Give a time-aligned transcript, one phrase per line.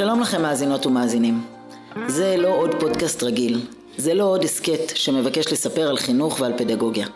[0.00, 1.44] שלום לכם מאזינות ומאזינים.
[2.06, 3.60] זה לא עוד פודקאסט רגיל,
[3.96, 7.06] זה לא עוד הסכת שמבקש לספר על חינוך ועל פדגוגיה.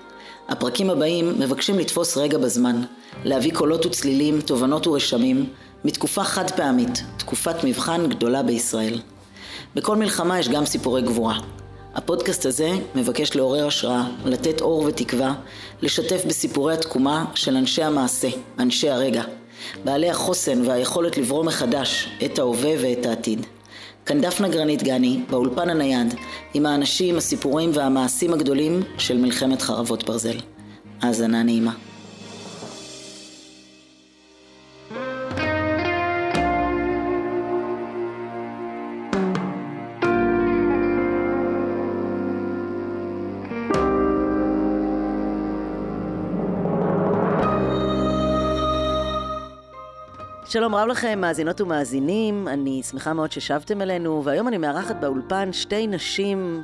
[0.49, 2.83] הפרקים הבאים מבקשים לתפוס רגע בזמן,
[3.25, 5.47] להביא קולות וצלילים, תובנות ורשמים,
[5.85, 9.01] מתקופה חד פעמית, תקופת מבחן גדולה בישראל.
[9.75, 11.39] בכל מלחמה יש גם סיפורי גבורה.
[11.95, 15.35] הפודקאסט הזה מבקש לעורר השראה, לתת אור ותקווה,
[15.83, 18.29] לשתף בסיפורי התקומה של אנשי המעשה,
[18.59, 19.23] אנשי הרגע,
[19.85, 23.47] בעלי החוסן והיכולת לברוא מחדש את ההווה ואת העתיד.
[24.07, 26.15] כאן דפנה גרנית גני, באולפן הנייד,
[26.55, 30.37] עם האנשים, הסיפורים והמעשים הגדולים של מלחמת חרבות ברזל.
[31.03, 31.73] האזנה נעימה.
[50.55, 55.87] שלום רב לכם, מאזינות ומאזינים, אני שמחה מאוד ששבתם אלינו, והיום אני מארחת באולפן שתי
[55.87, 56.63] נשים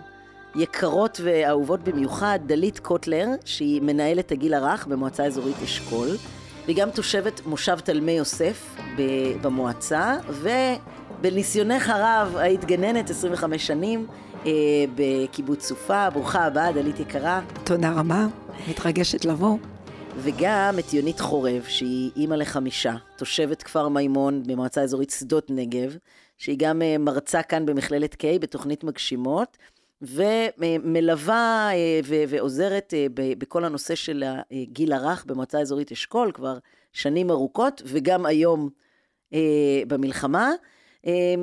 [0.54, 6.08] יקרות ואהובות במיוחד, דלית קוטלר, שהיא מנהלת הגיל הרך במועצה אזורית אשכול,
[6.64, 8.76] והיא גם תושבת מושב תלמי יוסף
[9.42, 14.06] במועצה, ובניסיונך הרב היית גננת 25 שנים
[14.46, 14.50] אה,
[14.94, 17.40] בקיבוץ סופה, ברוכה הבאה, דלית יקרה.
[17.64, 18.26] תודה רבה,
[18.68, 19.56] מתרגשת לבוא.
[20.22, 25.96] וגם את יונית חורב, שהיא אימא לחמישה, תושבת כפר מימון במועצה אזורית שדות נגב,
[26.38, 29.56] שהיא גם אה, מרצה כאן במכללת K בתוכנית מגשימות,
[30.02, 36.58] ומלווה אה, ועוזרת אה, בכל הנושא של הגיל הרך במועצה האזורית אשכול כבר
[36.92, 38.68] שנים ארוכות, וגם היום
[39.86, 40.50] במלחמה.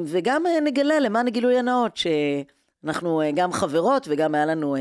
[0.05, 4.75] וגם נגלה למען הגילוי הנאות, שאנחנו גם חברות וגם היה לנו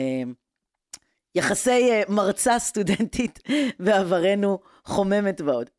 [1.36, 3.38] יחסי אה, מרצה סטודנטית
[3.84, 5.70] בעברנו חוממת ועוד.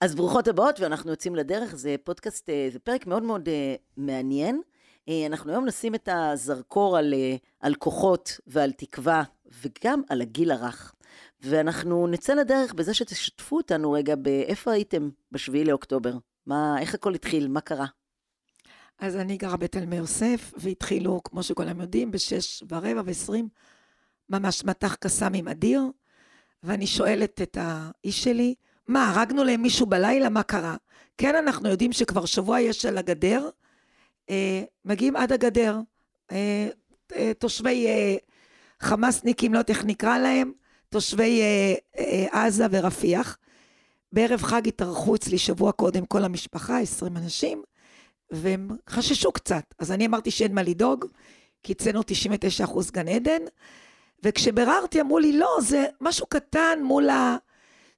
[0.00, 4.60] אז ברוכות הבאות, ואנחנו יוצאים לדרך, זה פודקאסט, אה, זה פרק מאוד מאוד אה, מעניין.
[5.26, 7.14] אנחנו היום נשים את הזרקור על,
[7.60, 9.22] על כוחות ועל תקווה,
[9.62, 10.94] וגם על הגיל הרך.
[11.40, 16.12] ואנחנו נצא לדרך בזה שתשתפו אותנו רגע באיפה הייתם בשביעי לאוקטובר.
[16.46, 17.48] מה, איך הכל התחיל?
[17.48, 17.86] מה קרה?
[18.98, 23.48] אז אני גרה בתלמי יוסף, והתחילו, כמו שכולם יודעים, בשש ורבע ועשרים
[24.30, 25.82] ממש מטח קסאמים אדיר,
[26.62, 28.54] ואני שואלת את האיש שלי,
[28.88, 30.28] מה, הרגנו להם מישהו בלילה?
[30.28, 30.76] מה קרה?
[31.18, 33.48] כן, אנחנו יודעים שכבר שבוע יש על הגדר,
[34.30, 35.78] אה, מגיעים עד הגדר.
[36.32, 36.68] אה,
[37.16, 38.16] אה, תושבי אה,
[38.80, 40.52] חמאסניקים, לא יודעת איך נקרא להם,
[40.88, 43.38] תושבי אה, אה, עזה ורפיח.
[44.12, 47.62] בערב חג התארחו אצלי שבוע קודם כל המשפחה, 20 אנשים,
[48.30, 49.74] והם חששו קצת.
[49.78, 51.04] אז אני אמרתי שאין מה לדאוג,
[51.62, 53.42] כי אצלנו 99% גן עדן.
[54.22, 57.36] וכשביררתי אמרו לי, לא, זה משהו קטן מול ה...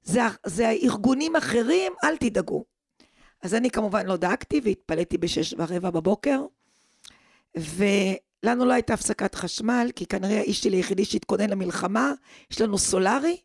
[0.03, 2.65] זה, זה ארגונים אחרים, אל תדאגו.
[3.43, 6.45] אז אני כמובן לא דאגתי והתפלאתי בשש ורבע בבוקר,
[7.57, 12.13] ולנו לא הייתה הפסקת חשמל, כי כנראה האיש שלי היחידי שהתכונן למלחמה,
[12.51, 13.37] יש לנו סולארי,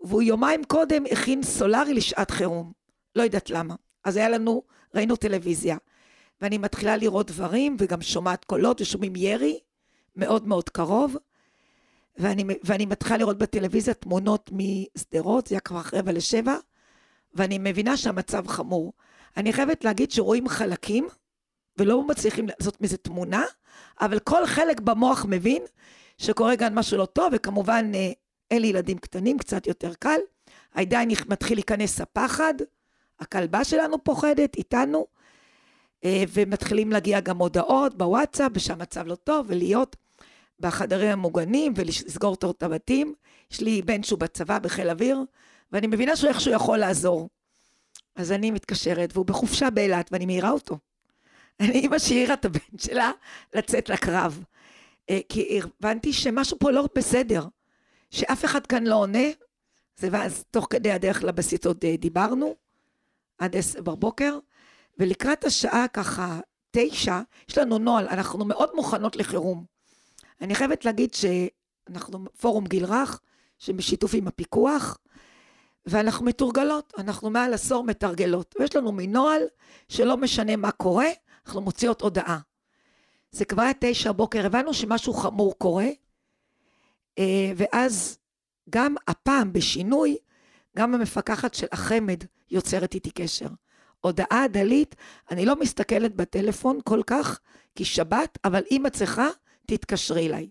[0.00, 2.72] והוא יומיים קודם הכין סולארי לשעת חירום.
[3.16, 3.74] לא יודעת למה.
[4.04, 4.62] אז היה לנו,
[4.94, 5.76] ראינו טלוויזיה.
[6.40, 9.60] ואני מתחילה לראות דברים, וגם שומעת קולות, ושומעים ירי,
[10.16, 11.16] מאוד מאוד קרוב.
[12.16, 16.56] ואני, ואני מתחילה לראות בטלוויזיה תמונות משדרות, זה היה כבר רבע לשבע,
[17.34, 18.92] ואני מבינה שהמצב חמור.
[19.36, 21.08] אני חייבת להגיד שרואים חלקים,
[21.78, 23.44] ולא מצליחים לעשות מזה תמונה,
[24.00, 25.62] אבל כל חלק במוח מבין
[26.18, 28.12] שקורה גם משהו לא טוב, וכמובן אה,
[28.50, 30.20] אין לי ילדים קטנים, קצת יותר קל.
[30.74, 32.54] עדיין מתחיל להיכנס הפחד,
[33.20, 35.06] הכלבה שלנו פוחדת איתנו,
[36.04, 39.96] אה, ומתחילים להגיע גם הודעות בוואטסאפ, ושהמצב לא טוב, ולהיות
[40.62, 43.14] בחדרים המוגנים ולסגור את הבתים.
[43.50, 45.20] יש לי בן שהוא בצבא בחיל אוויר,
[45.72, 47.28] ואני מבינה שהוא איכשהו יכול לעזור.
[48.16, 50.78] אז אני מתקשרת, והוא בחופשה באילת, ואני מעירה אותו.
[51.60, 53.10] אני אימא שהעירה את הבן שלה
[53.54, 54.44] לצאת לקרב.
[55.10, 57.46] אה, כי הבנתי שמשהו פה לא בסדר,
[58.10, 59.28] שאף אחד כאן לא עונה.
[59.96, 62.54] זה ואז תוך כדי הדרך לבסיס עוד אה, דיברנו,
[63.38, 64.38] עד עשר בבוקר,
[64.98, 66.40] ולקראת השעה ככה
[66.70, 69.71] תשע, יש לנו נוהל, אנחנו מאוד מוכנות לחירום.
[70.42, 73.20] אני חייבת להגיד שאנחנו פורום גיל רך,
[73.58, 74.98] שבשיתוף עם הפיקוח,
[75.86, 78.54] ואנחנו מתורגלות, אנחנו מעל עשור מתרגלות.
[78.58, 79.42] ויש לנו מנוהל
[79.88, 81.06] שלא משנה מה קורה,
[81.46, 82.38] אנחנו מוציאות הודעה.
[83.30, 85.88] זה כבר היה תשע בוקר, הבנו שמשהו חמור קורה,
[87.18, 88.18] אה, ואז
[88.70, 90.16] גם הפעם בשינוי,
[90.76, 93.48] גם המפקחת של החמ"ד יוצרת איתי קשר.
[94.00, 94.94] הודעה דלית,
[95.30, 97.40] אני לא מסתכלת בטלפון כל כך,
[97.74, 99.28] כי שבת, אבל אם את צריכה,
[99.76, 100.48] תתקשרי אליי.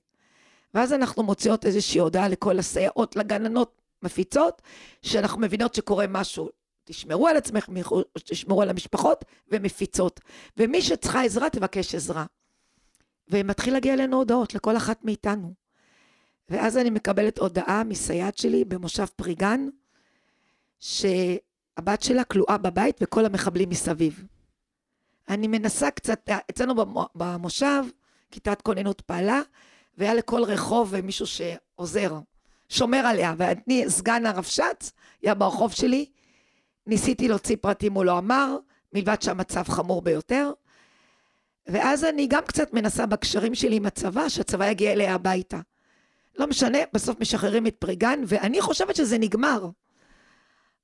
[0.73, 4.61] ואז אנחנו מוציאות איזושהי הודעה לכל הסייעות, לגננות, מפיצות,
[5.01, 6.49] שאנחנו מבינות שקורה משהו
[6.83, 7.69] תשמרו על עצמך,
[8.13, 10.19] תשמרו על המשפחות, ומפיצות.
[10.57, 12.25] ומי שצריכה עזרה, תבקש עזרה.
[13.27, 15.53] ומתחיל להגיע אלינו הודעות, לכל אחת מאיתנו.
[16.49, 19.67] ואז אני מקבלת הודעה מסייעת שלי במושב פריגן,
[20.79, 24.23] שהבת שלה כלואה בבית וכל המחבלים מסביב.
[25.29, 26.73] אני מנסה קצת, אצלנו
[27.15, 27.83] במושב,
[28.31, 29.41] כיתת כוננות פעלה,
[29.97, 32.19] והיה לכל רחוב מישהו שעוזר,
[32.69, 34.91] שומר עליה, ואני, סגן הרבש"ץ,
[35.21, 36.05] היה ברחוב שלי,
[36.87, 38.57] ניסיתי להוציא פרטים, הוא לא אמר,
[38.93, 40.51] מלבד שהמצב חמור ביותר.
[41.67, 45.59] ואז אני גם קצת מנסה בקשרים שלי עם הצבא, שהצבא יגיע אליה הביתה.
[46.35, 49.69] לא משנה, בסוף משחררים את פריגן, ואני חושבת שזה נגמר.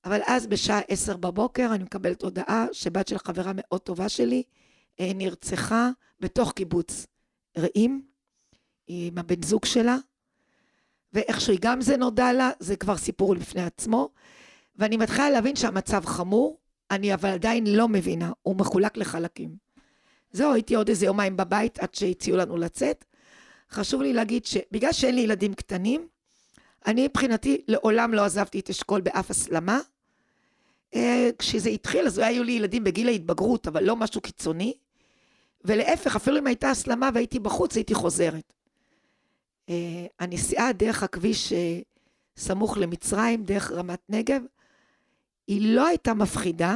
[0.05, 4.43] אבל אז בשעה עשר בבוקר אני מקבלת הודעה שבת של חברה מאוד טובה שלי
[4.99, 5.89] אה, נרצחה
[6.19, 7.07] בתוך קיבוץ
[7.57, 8.01] רעים
[8.87, 9.97] עם הבן זוג שלה,
[11.13, 14.09] ואיכשהו גם זה נודע לה, זה כבר סיפור בפני עצמו,
[14.75, 16.59] ואני מתחילה להבין שהמצב חמור,
[16.91, 19.55] אני אבל עדיין לא מבינה, הוא מחולק לחלקים.
[20.31, 23.05] זהו, הייתי עוד איזה יומיים בבית עד שהציעו לנו לצאת.
[23.71, 26.07] חשוב לי להגיד שבגלל שאין לי ילדים קטנים,
[26.85, 29.79] אני מבחינתי לעולם לא עזבתי את אשכול באף הסלמה.
[30.95, 34.73] אה, כשזה התחיל, אז היו לי ילדים בגיל ההתבגרות, אבל לא משהו קיצוני.
[35.65, 38.53] ולהפך, אפילו אם הייתה הסלמה והייתי בחוץ, הייתי חוזרת.
[39.69, 41.79] אה, הנסיעה דרך הכביש אה,
[42.37, 44.41] סמוך למצרים, דרך רמת נגב,
[45.47, 46.75] היא לא הייתה מפחידה,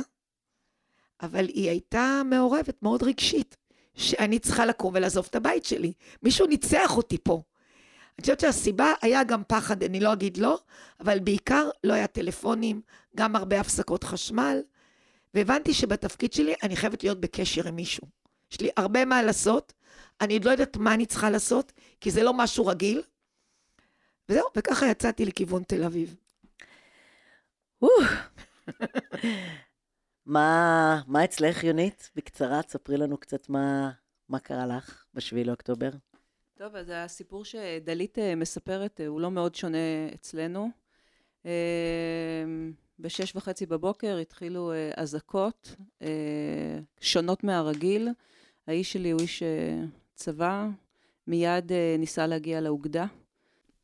[1.21, 3.57] אבל היא הייתה מעורבת, מאוד רגשית,
[3.95, 5.93] שאני צריכה לקום ולעזוב את הבית שלי.
[6.23, 7.41] מישהו ניצח אותי פה.
[8.17, 10.59] אני חושבת שהסיבה היה גם פחד, אני לא אגיד לא,
[10.99, 12.81] אבל בעיקר לא היה טלפונים,
[13.15, 14.61] גם הרבה הפסקות חשמל,
[15.33, 18.20] והבנתי שבתפקיד שלי אני חייבת להיות בקשר עם מישהו.
[18.51, 19.74] יש לי הרבה מה לעשות,
[20.21, 21.71] אני עוד לא יודעת מה אני צריכה לעשות,
[22.01, 23.01] כי זה לא משהו רגיל.
[24.30, 26.15] וזהו, וככה יצאתי לכיוון תל אביב.
[30.25, 32.12] מה, מה אצלך, יונית?
[32.15, 33.92] בקצרה, תספרי לנו קצת מה,
[34.30, 35.89] מה קרה לך בשביעי לאוקטובר.
[36.57, 39.77] טוב, אז הסיפור שדלית אה, מספרת אה, הוא לא מאוד שונה
[40.13, 40.69] אצלנו.
[41.45, 41.51] אה,
[43.00, 45.75] בשש וחצי בבוקר התחילו אזעקות
[47.00, 48.09] שונות מהרגיל.
[48.71, 49.44] האיש שלי הוא איש
[50.15, 50.68] צבא,
[51.27, 53.06] מיד ניסה להגיע לאוגדה,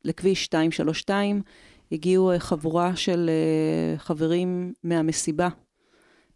[0.04, 1.42] לכביש 232.
[1.92, 3.30] הגיעו חבורה של
[3.96, 5.48] חברים מהמסיבה,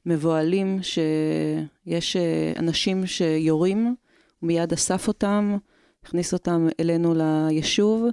[0.06, 2.16] מבוהלים, שיש
[2.58, 3.94] אנשים שיורים,
[4.40, 5.56] הוא מיד אסף אותם,
[6.04, 8.06] הכניס אותם אלינו ליישוב,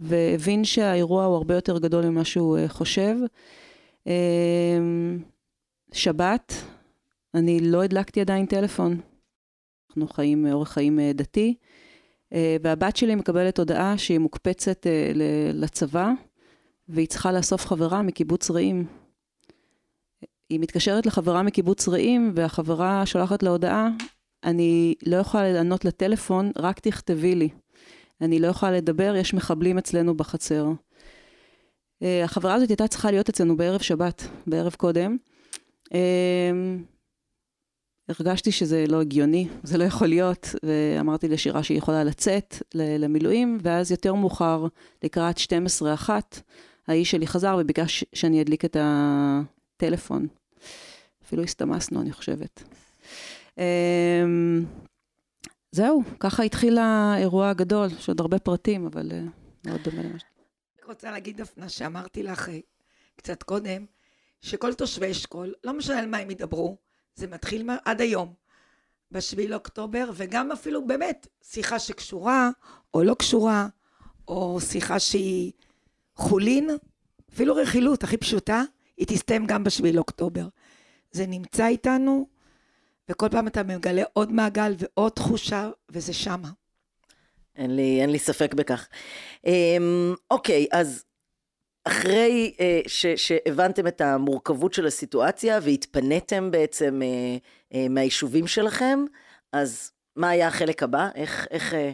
[0.00, 3.16] והבין שהאירוע הוא הרבה יותר גדול ממה שהוא אה, חושב.
[5.92, 6.52] שבת,
[7.34, 9.11] אני לא הדלקתי עדיין טלפון.
[9.96, 11.54] אנחנו חיים אורח חיים אה, דתי,
[12.32, 14.86] אה, והבת שלי מקבלת הודעה שהיא מוקפצת
[15.54, 16.10] לצבא,
[16.88, 18.86] והיא צריכה לאסוף חברה מקיבוץ רעים.
[20.50, 23.88] היא מתקשרת לחברה מקיבוץ רעים, והחברה שולחת לה הודעה,
[24.44, 27.48] אני לא יכולה לענות לטלפון, רק תכתבי לי.
[28.20, 30.66] אני לא יכולה לדבר, יש מחבלים אצלנו בחצר.
[32.02, 35.16] החברה הזאת הייתה צריכה להיות אצלנו בערב שבת, בערב קודם.
[38.20, 43.90] הרגשתי שזה לא הגיוני, זה לא יכול להיות, ואמרתי לשירה שהיא יכולה לצאת למילואים, ואז
[43.90, 44.66] יותר מאוחר,
[45.02, 45.36] לקראת
[46.08, 46.10] 12-1,
[46.88, 50.26] האיש שלי חזר וביקש שאני אדליק את הטלפון.
[51.24, 52.62] אפילו הסתמסנו, אני חושבת.
[53.58, 54.64] אמ,
[55.72, 59.22] זהו, ככה התחיל האירוע הגדול, יש עוד הרבה פרטים, אבל אה,
[59.66, 60.22] מאוד דומה למה ש...
[60.78, 62.58] אני רוצה להגיד, דפנה, שאמרתי לך אה,
[63.16, 63.86] קצת קודם,
[64.40, 66.76] שכל תושבי אשכול, לא משנה על מה הם ידברו,
[67.14, 68.34] זה מתחיל עד היום,
[69.10, 72.50] בשביעי לאוקטובר, וגם אפילו באמת שיחה שקשורה
[72.94, 73.66] או לא קשורה,
[74.28, 75.52] או שיחה שהיא
[76.16, 76.70] חולין,
[77.32, 78.62] אפילו רכילות הכי פשוטה,
[78.96, 80.48] היא תסתיים גם בשביעי לאוקטובר.
[81.10, 82.26] זה נמצא איתנו,
[83.08, 86.50] וכל פעם אתה מגלה עוד מעגל ועוד תחושה, וזה שמה.
[87.56, 88.88] אין לי, אין לי ספק בכך.
[89.46, 91.04] אמ, אוקיי, אז
[91.84, 97.36] אחרי אה, ש, שהבנתם את המורכבות של הסיטואציה והתפניתם בעצם אה,
[97.74, 99.04] אה, מהיישובים שלכם,
[99.52, 101.08] אז מה היה החלק הבא?
[101.14, 101.92] איך, איך, אה,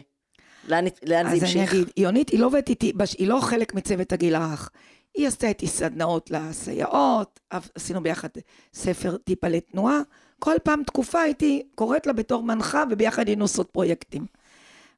[0.67, 1.45] לאן, לאן זה המשיך?
[1.45, 4.69] אז אני אגיד, יונית היא לא עובדת איתי, היא לא חלק מצוות הגיל הרך.
[5.15, 7.39] היא עשתה איתי סדנאות לסייעות,
[7.75, 8.29] עשינו ביחד
[8.73, 9.99] ספר טיפה לתנועה.
[10.39, 14.25] כל פעם תקופה הייתי קוראת לה בתור מנחה, וביחד היינו עושות פרויקטים.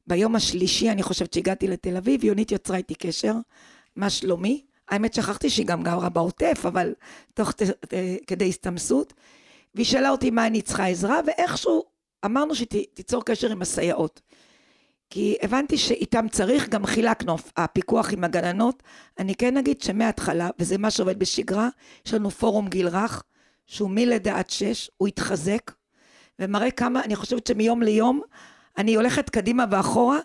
[0.06, 3.34] ביום השלישי, אני חושבת שהגעתי לתל אביב, יונית יצרה איתי קשר,
[3.96, 4.64] מה שלומי?
[4.88, 6.94] האמת שכחתי שהיא גם גרה בעוטף, אבל
[7.34, 7.52] תוך
[8.26, 9.12] כדי הסתמסות.
[9.74, 11.84] והיא שאלה אותי מה אני צריכה עזרה, ואיכשהו
[12.24, 14.20] אמרנו שתיצור קשר עם הסייעות.
[15.10, 18.82] כי הבנתי שאיתם צריך, גם חילקנו, הפיקוח עם הגננות.
[19.18, 21.68] אני כן אגיד שמההתחלה, וזה מה שעובד בשגרה,
[22.06, 23.22] יש לנו פורום גיל רך,
[23.66, 25.72] שהוא מלידה עד שש, הוא התחזק,
[26.38, 28.20] ומראה כמה, אני חושבת שמיום ליום,
[28.78, 30.18] אני הולכת קדימה ואחורה,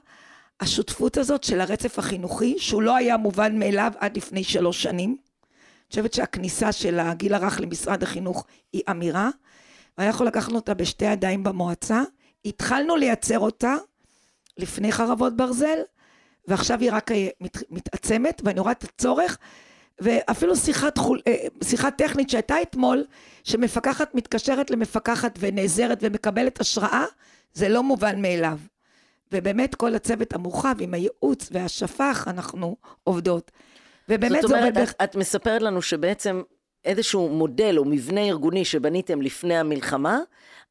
[0.60, 5.10] השותפות הזאת של הרצף החינוכי, שהוא לא היה מובן מאליו עד לפני שלוש שנים.
[5.10, 9.30] אני חושבת שהכניסה של הגיל הרך למשרד החינוך היא אמירה,
[9.98, 12.04] ואנחנו לקחנו אותה בשתי ידיים במועצה.
[12.46, 13.76] התחלנו לייצר אותה
[14.58, 15.80] לפני חרבות ברזל,
[16.48, 19.38] ועכשיו היא רק אה, מת, מתעצמת, ואני רואה את הצורך,
[20.00, 23.06] ואפילו שיחת, חול, אה, שיחת טכנית שהייתה אתמול,
[23.44, 27.06] שמפקחת מתקשרת למפקחת ונעזרת ומקבלת השראה,
[27.54, 28.58] זה לא מובן מאליו.
[29.32, 33.52] ובאמת כל הצוות המורחב עם הייעוץ והשפ"ח, אנחנו עובדות.
[34.10, 36.42] ובאמת זאת אומרת, זה את, את מספרת לנו שבעצם
[36.86, 40.20] איזשהו מודל או מבנה ארגוני שבניתם לפני המלחמה,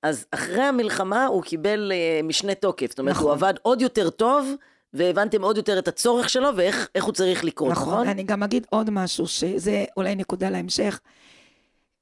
[0.02, 2.90] אז אחרי המלחמה הוא קיבל אה, משנה תוקף.
[2.90, 3.26] זאת אומרת, נכון.
[3.26, 4.54] הוא עבד עוד יותר טוב,
[4.92, 7.94] והבנתם עוד יותר את הצורך שלו ואיך איך הוא צריך לקרות, נכון?
[7.94, 8.08] נכון.
[8.08, 11.00] אני גם אגיד עוד משהו, שזה אולי נקודה להמשך.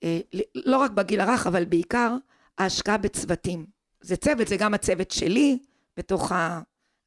[0.05, 0.19] אה,
[0.55, 2.17] לא רק בגיל הרך, אבל בעיקר
[2.59, 3.67] ההשקעה בצוותים.
[4.01, 5.59] זה צוות, זה גם הצוות שלי,
[5.97, 6.33] בתוך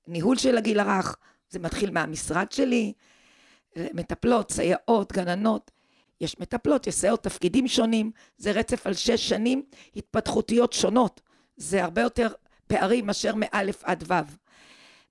[0.08, 1.18] הניהול של הגיל הרך,
[1.50, 2.94] זה מתחיל מהמשרד שלי,
[3.76, 5.72] מטפלות, סייעות, גננות.
[6.22, 9.64] יש מטפלות, יש סייעות, תפקידים שונים, זה רצף על שש שנים,
[9.96, 11.22] התפתחותיות שונות.
[11.58, 12.28] זה הרבה יותר
[12.68, 14.14] פערים מאשר מאלף עד ו'.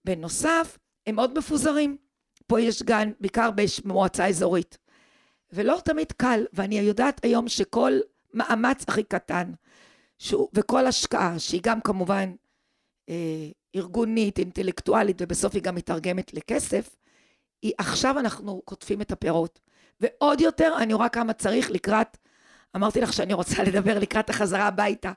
[0.05, 1.97] בנוסף, הם מאוד מפוזרים.
[2.47, 3.51] פה יש גן, בעיקר
[3.85, 4.79] במועצה אזורית.
[5.53, 7.93] ולא תמיד קל, ואני יודעת היום שכל
[8.35, 9.53] מאמץ הכי קטן,
[10.19, 12.35] שהוא, וכל השקעה, שהיא גם כמובן
[13.09, 16.97] אה, ארגונית, אינטלקטואלית, ובסוף היא גם מתרגמת לכסף,
[17.63, 19.61] היא עכשיו אנחנו קוטפים את הפירות.
[20.01, 22.17] ועוד יותר, אני רואה כמה צריך לקראת,
[22.77, 25.13] אמרתי לך שאני רוצה לדבר לקראת החזרה הביתה,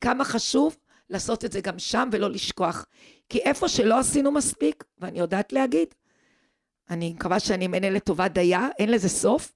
[0.00, 0.76] כמה חשוב
[1.10, 2.86] לעשות את זה גם שם ולא לשכוח.
[3.28, 5.88] כי איפה שלא עשינו מספיק, ואני יודעת להגיד,
[6.90, 9.52] אני מקווה שאני אמנה לטובת דייה, אין לזה סוף,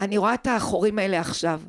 [0.00, 1.60] אני רואה את החורים האלה עכשיו,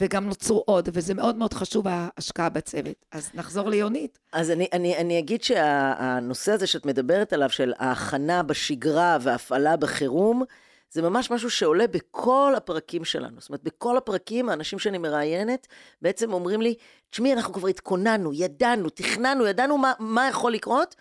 [0.00, 3.06] וגם נוצרו עוד, וזה מאוד מאוד חשוב ההשקעה בצוות.
[3.12, 4.18] אז נחזור ליונית.
[4.32, 10.42] אז אני, אני, אני אגיד שהנושא הזה שאת מדברת עליו, של ההכנה בשגרה והפעלה בחירום,
[10.90, 13.40] זה ממש משהו שעולה בכל הפרקים שלנו.
[13.40, 15.66] זאת אומרת, בכל הפרקים, האנשים שאני מראיינת
[16.02, 16.74] בעצם אומרים לי,
[17.10, 20.94] תשמעי, אנחנו כבר התכוננו, ידענו, תכננו, ידענו מה, מה יכול לקרות,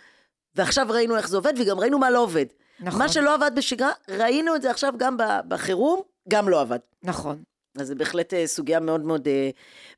[0.55, 2.45] ועכשיו ראינו איך זה עובד, וגם ראינו מה לא עובד.
[2.79, 2.99] נכון.
[2.99, 6.79] מה שלא עבד בשגרה, ראינו את זה עכשיו גם בחירום, גם לא עבד.
[7.03, 7.43] נכון.
[7.77, 9.49] אז זה בהחלט אה, סוגיה מאוד מאוד אה,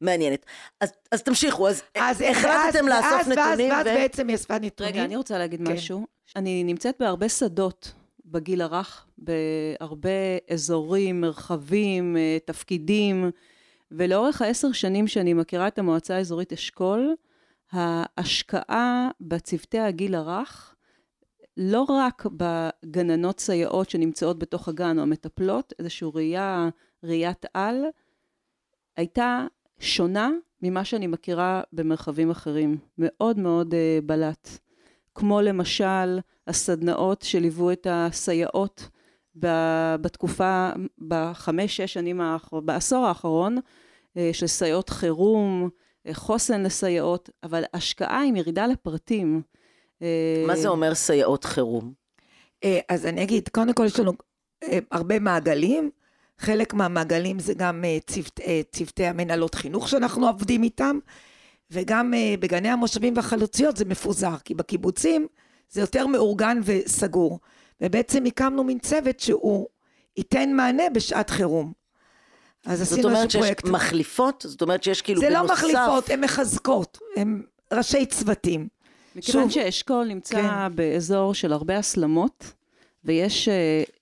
[0.02, 0.46] מעניינת.
[0.82, 2.48] אז, אז תמשיכו, אז, אז החלטתם
[2.86, 3.90] ואז- לאסוף ואז- נתונים ואז, ו...
[3.90, 4.94] ואז בעצם היא אספה נתונים.
[4.94, 5.74] רגע, אני רוצה להגיד כן.
[5.74, 6.06] משהו.
[6.36, 7.92] אני נמצאת בהרבה שדות
[8.26, 10.10] בגיל הרך, בהרבה
[10.52, 13.32] אזורים, מרחבים, אה, תפקידים,
[13.92, 17.16] ולאורך העשר שנים שאני מכירה את המועצה האזורית אשכול,
[17.72, 20.76] ההשקעה בצוותי הגיל הרך,
[21.58, 26.70] לא רק בגננות סייעות שנמצאות בתוך הגן או המטפלות, איזושהי ראייה,
[27.04, 27.86] ראיית על,
[28.98, 29.46] הייתה
[29.80, 30.32] שונה
[30.62, 32.78] ממה שאני מכירה במרחבים אחרים.
[32.98, 34.50] מאוד מאוד uh, בלט.
[35.16, 38.90] כמו למשל הסדנאות שליוו את הסייעות
[39.40, 40.70] ב- בתקופה,
[41.08, 42.60] בחמש, שש שנים, האחר...
[42.60, 43.58] בעשור האחרון,
[44.18, 45.70] אה, של סייעות חירום,
[46.08, 49.42] אה, חוסן לסייעות, אבל השקעה עם ירידה לפרטים.
[50.48, 51.94] מה זה אומר סייעות חירום?
[52.90, 54.12] אז אני אגיד, קודם כל יש לנו
[54.92, 55.92] הרבה מעגלים.
[56.42, 61.00] חלק מהמעגלים זה גם אה, צוות, אה, צוותי המנהלות חינוך שאנחנו עובדים איתם,
[61.72, 65.28] וגם אה, בגני המושבים והחלוציות זה מפוזר, כי בקיבוצים
[65.70, 67.40] זה יותר מאורגן וסגור.
[67.82, 69.68] ובעצם הקמנו מין צוות שהוא
[70.18, 71.74] ייתן מענה בשעת חירום.
[72.66, 73.68] אז זאת עשינו אומרת איזשהו שיש פרויקט.
[73.68, 74.46] מחליפות?
[74.48, 75.50] זאת אומרת שיש כאילו זה בנוסף...
[75.50, 77.42] לא מחליפות, הן מחזקות, הן
[77.74, 78.68] ראשי צוותים.
[79.16, 80.76] מכיוון שוב, שאשכול נמצא כן.
[80.76, 82.54] באזור של הרבה הסלמות,
[83.04, 83.52] ויש uh,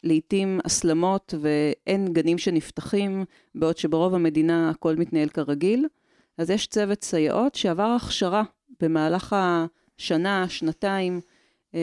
[0.04, 3.26] לעתים הסלמות ואין גנים שנפתחים,
[3.56, 5.88] בעוד שברוב המדינה הכל מתנהל כרגיל,
[6.38, 8.44] אז יש צוות סייעות שעבר הכשרה
[8.82, 11.22] במהלך השנה, שנתיים,
[11.72, 11.76] uh,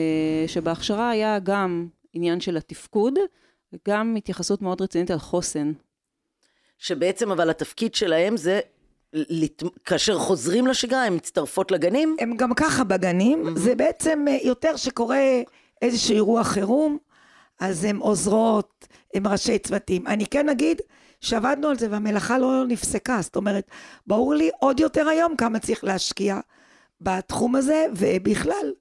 [0.47, 3.13] שבהכשרה היה גם עניין של התפקוד,
[3.73, 5.71] וגם התייחסות מאוד רצינית על חוסן.
[6.77, 8.59] שבעצם אבל התפקיד שלהם זה,
[9.13, 9.63] לת...
[9.85, 12.15] כאשר חוזרים לשגרה, הן מצטרפות לגנים?
[12.19, 15.19] הם גם ככה בגנים, זה בעצם אה, יותר שקורה
[15.81, 16.97] איזשהו אירוע חירום,
[17.59, 20.07] אז הן עוזרות, הן ראשי צוותים.
[20.07, 20.81] אני כן אגיד
[21.21, 23.71] שעבדנו על זה והמלאכה לא נפסקה, זאת אומרת,
[24.07, 26.39] ברור לי עוד יותר היום כמה צריך להשקיע
[27.01, 28.71] בתחום הזה, ובכלל,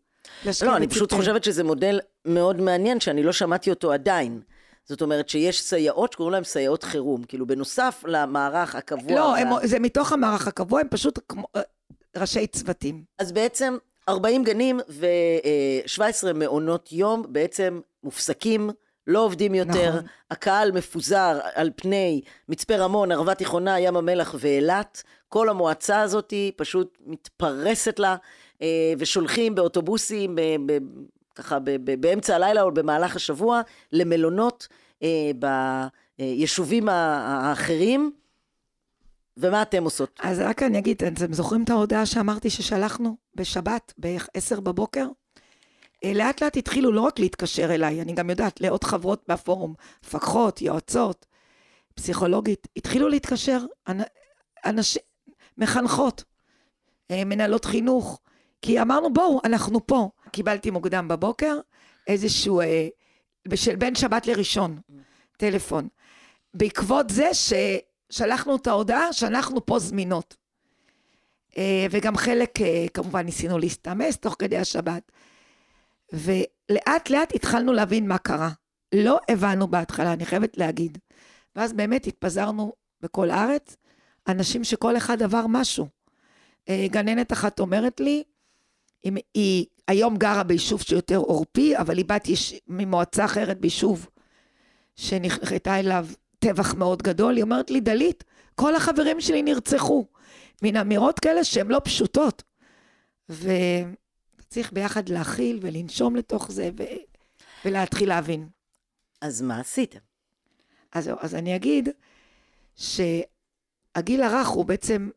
[0.63, 4.41] לא, אני פשוט חושבת שזה מודל מאוד מעניין, שאני לא שמעתי אותו עדיין.
[4.85, 9.15] זאת אומרת שיש סייעות שקוראים להן סייעות חירום, כאילו בנוסף למערך הקבוע.
[9.15, 11.61] לא, וה- הם, זה מתוך המערך הקבוע, הם פשוט כמו, אה,
[12.17, 13.03] ראשי צוותים.
[13.19, 13.77] אז בעצם
[14.09, 16.01] 40 גנים ו-17
[16.35, 18.71] מעונות יום בעצם מופסקים
[19.07, 20.07] לא עובדים יותר, נכון.
[20.31, 25.03] הקהל מפוזר על פני מצפה רמון, ערבה תיכונה, ים המלח ואילת.
[25.29, 28.17] כל המועצה הזאת פשוט מתפרסת לה,
[28.63, 30.79] אה, ושולחים באוטובוסים, ב, ב,
[31.35, 33.61] ככה ב, ב, באמצע הלילה או במהלך השבוע,
[33.93, 34.69] למלונות
[35.03, 35.31] אה,
[36.19, 38.13] ביישובים האחרים.
[39.37, 40.21] ומה אתם עושות?
[40.23, 45.07] אז רק אני אגיד, אתם זוכרים את ההודעה שאמרתי ששלחנו בשבת, בעשר בבוקר?
[46.05, 49.75] אה, לאט לאט התחילו לא רק להתקשר אליי, אני גם יודעת, לעוד חברות בפורום,
[50.05, 51.27] מפקחות, יועצות,
[51.95, 53.61] פסיכולוגית, התחילו להתקשר
[54.65, 55.03] אנשים,
[55.59, 56.25] מחנכות,
[57.11, 58.21] אה, מנהלות חינוך,
[58.63, 60.09] כי אמרנו, בואו, אנחנו פה.
[60.33, 61.59] קיבלתי מוקדם בבוקר
[62.07, 62.89] איזשהו, אה,
[63.49, 64.79] בשל בין שבת לראשון,
[65.37, 65.89] טלפון.
[66.55, 70.37] בעקבות זה ששלחנו את ההודעה שאנחנו פה זמינות.
[71.59, 75.13] אה, וגם חלק, אה, כמובן, ניסינו להסתמס תוך כדי השבת.
[76.13, 78.51] ולאט לאט התחלנו להבין מה קרה.
[78.95, 80.99] לא הבנו בהתחלה, אני חייבת להגיד.
[81.57, 83.77] ואז באמת התפזרנו בכל הארץ,
[84.29, 85.87] אנשים שכל אחד עבר משהו.
[86.69, 88.23] אה, גננת אחת אומרת לי,
[89.03, 94.09] היא, היא היום גרה ביישוב שיותר עורפי, אבל היא בת יש, ממועצה אחרת ביישוב
[94.97, 96.07] שנחתה אליו
[96.39, 100.07] טבח מאוד גדול, היא אומרת לי, דלית, כל החברים שלי נרצחו.
[100.63, 102.43] מין אמירות כאלה שהן לא פשוטות.
[104.47, 106.83] וצריך ביחד להכיל ולנשום לתוך זה ו...
[107.65, 108.49] ולהתחיל להבין.
[109.21, 109.99] אז מה עשיתם?
[110.93, 111.89] אז אז אני אגיד
[112.77, 115.11] שהגיל הרך הוא בעצם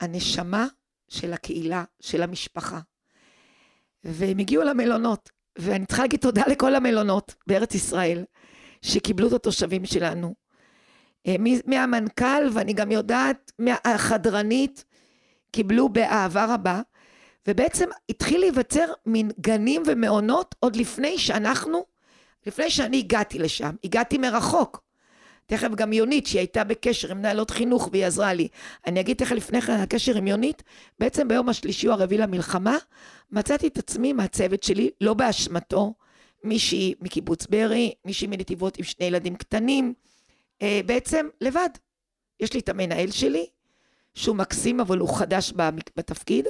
[0.00, 0.66] הנשמה
[1.08, 2.80] של הקהילה, של המשפחה.
[4.04, 8.24] והם הגיעו למלונות, ואני צריכה להגיד תודה לכל המלונות בארץ ישראל,
[8.82, 10.34] שקיבלו את התושבים שלנו.
[11.26, 14.84] אה, מהמנכ"ל, ואני גם יודעת, מהחדרנית,
[15.50, 16.80] קיבלו באהבה רבה,
[17.48, 21.84] ובעצם התחיל להיווצר מין גנים ומעונות עוד לפני שאנחנו,
[22.46, 24.86] לפני שאני הגעתי לשם, הגעתי מרחוק.
[25.46, 28.48] תכף גם יונית, שהיא הייתה בקשר עם מנהלות חינוך והיא עזרה לי.
[28.86, 30.62] אני אגיד תכף לפני כן, הקשר עם יונית,
[30.98, 32.76] בעצם ביום השלישי או הרביעי למלחמה,
[33.30, 35.94] מצאתי את עצמי מהצוות שלי, לא באשמתו,
[36.44, 39.94] מישהי מקיבוץ בארי, מישהי מנתיבות עם שני ילדים קטנים,
[40.62, 41.68] אה, בעצם לבד.
[42.40, 43.46] יש לי את המנהל שלי,
[44.14, 45.52] שהוא מקסים, אבל הוא חדש
[45.96, 46.46] בתפקיד,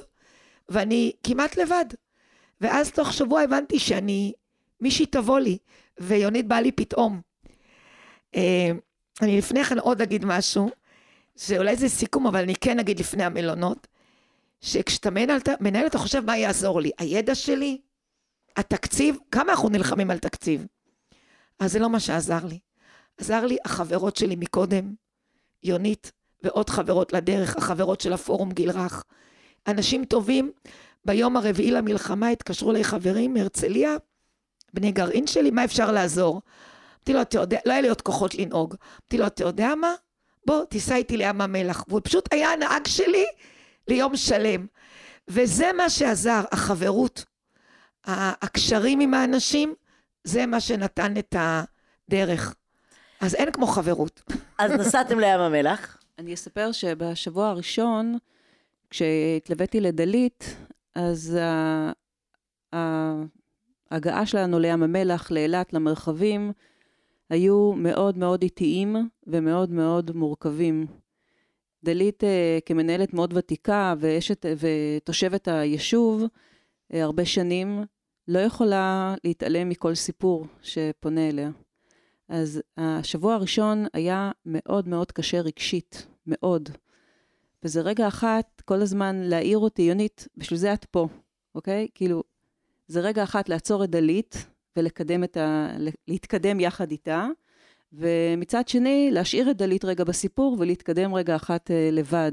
[0.69, 1.85] ואני כמעט לבד.
[2.61, 4.33] ואז תוך שבוע הבנתי שאני,
[4.81, 5.59] מישהי תבוא לי,
[6.01, 7.21] ויונית באה לי פתאום.
[8.35, 8.71] אה,
[9.23, 10.71] אני לפני כן עוד אגיד משהו,
[11.37, 13.87] שאולי זה סיכום, אבל אני כן אגיד לפני המלונות,
[14.61, 17.81] שכשאתה מנהל, מנהל אתה חושב מה יעזור לי, הידע שלי,
[18.57, 20.67] התקציב, כמה אנחנו נלחמים על תקציב?
[21.59, 22.59] אז זה לא מה שעזר לי.
[23.19, 24.95] עזר לי החברות שלי מקודם,
[25.63, 29.05] יונית ועוד חברות לדרך, החברות של הפורום גיל רך.
[29.67, 30.53] אנשים טובים,
[31.05, 33.97] ביום הרביעי למלחמה התקשרו אליי חברים מהרצליה,
[34.75, 36.41] בני גרעין שלי, מה אפשר לעזור?
[36.97, 38.75] אמרתי לו, אתה יודע, לא היה לי עוד כוחות לנהוג.
[39.03, 39.95] אמרתי לו, אתה יודע מה?
[40.47, 41.85] בוא, תיסע איתי לים המלח.
[41.89, 43.25] והוא פשוט היה הנהג שלי
[43.89, 44.67] ליום שלם.
[45.29, 47.25] וזה מה שעזר, החברות,
[48.07, 49.75] הקשרים עם האנשים,
[50.25, 52.55] זה מה שנתן את הדרך.
[53.21, 54.23] אז אין כמו חברות.
[54.59, 55.99] אז נסעתם לים המלח.
[56.19, 58.19] אני אספר שבשבוע הראשון,
[58.91, 60.57] כשהתלוויתי לדלית,
[60.95, 61.39] אז
[62.73, 66.53] ההגעה שלנו לים המלח, לאילת, למרחבים,
[67.31, 68.97] היו מאוד מאוד איטיים
[69.27, 70.87] ומאוד מאוד מורכבים.
[71.85, 76.23] דלית אה, כמנהלת מאוד ותיקה ואשת, ותושבת היישוב
[76.95, 77.85] אה, הרבה שנים,
[78.29, 81.51] לא יכולה להתעלם מכל סיפור שפונה אליה.
[82.29, 86.69] אז השבוע הראשון היה מאוד מאוד קשה רגשית, מאוד.
[87.65, 91.09] וזה רגע אחת כל הזמן להעיר אותי, יונית, בשביל זה את פה,
[91.55, 91.89] אוקיי?
[91.95, 92.23] כאילו,
[92.87, 95.69] זה רגע אחת לעצור את דלית ולקדם את ה...
[96.09, 97.27] להתקדם יחד איתה,
[97.93, 102.33] ומצד שני, להשאיר את דלית רגע בסיפור ולהתקדם רגע אחת אה, לבד.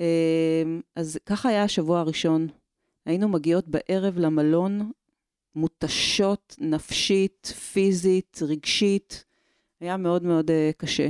[0.00, 0.62] אה,
[0.96, 2.48] אז ככה היה השבוע הראשון.
[3.06, 4.90] היינו מגיעות בערב למלון,
[5.54, 9.24] מותשות נפשית, פיזית, רגשית.
[9.80, 11.08] היה מאוד מאוד uh, קשה.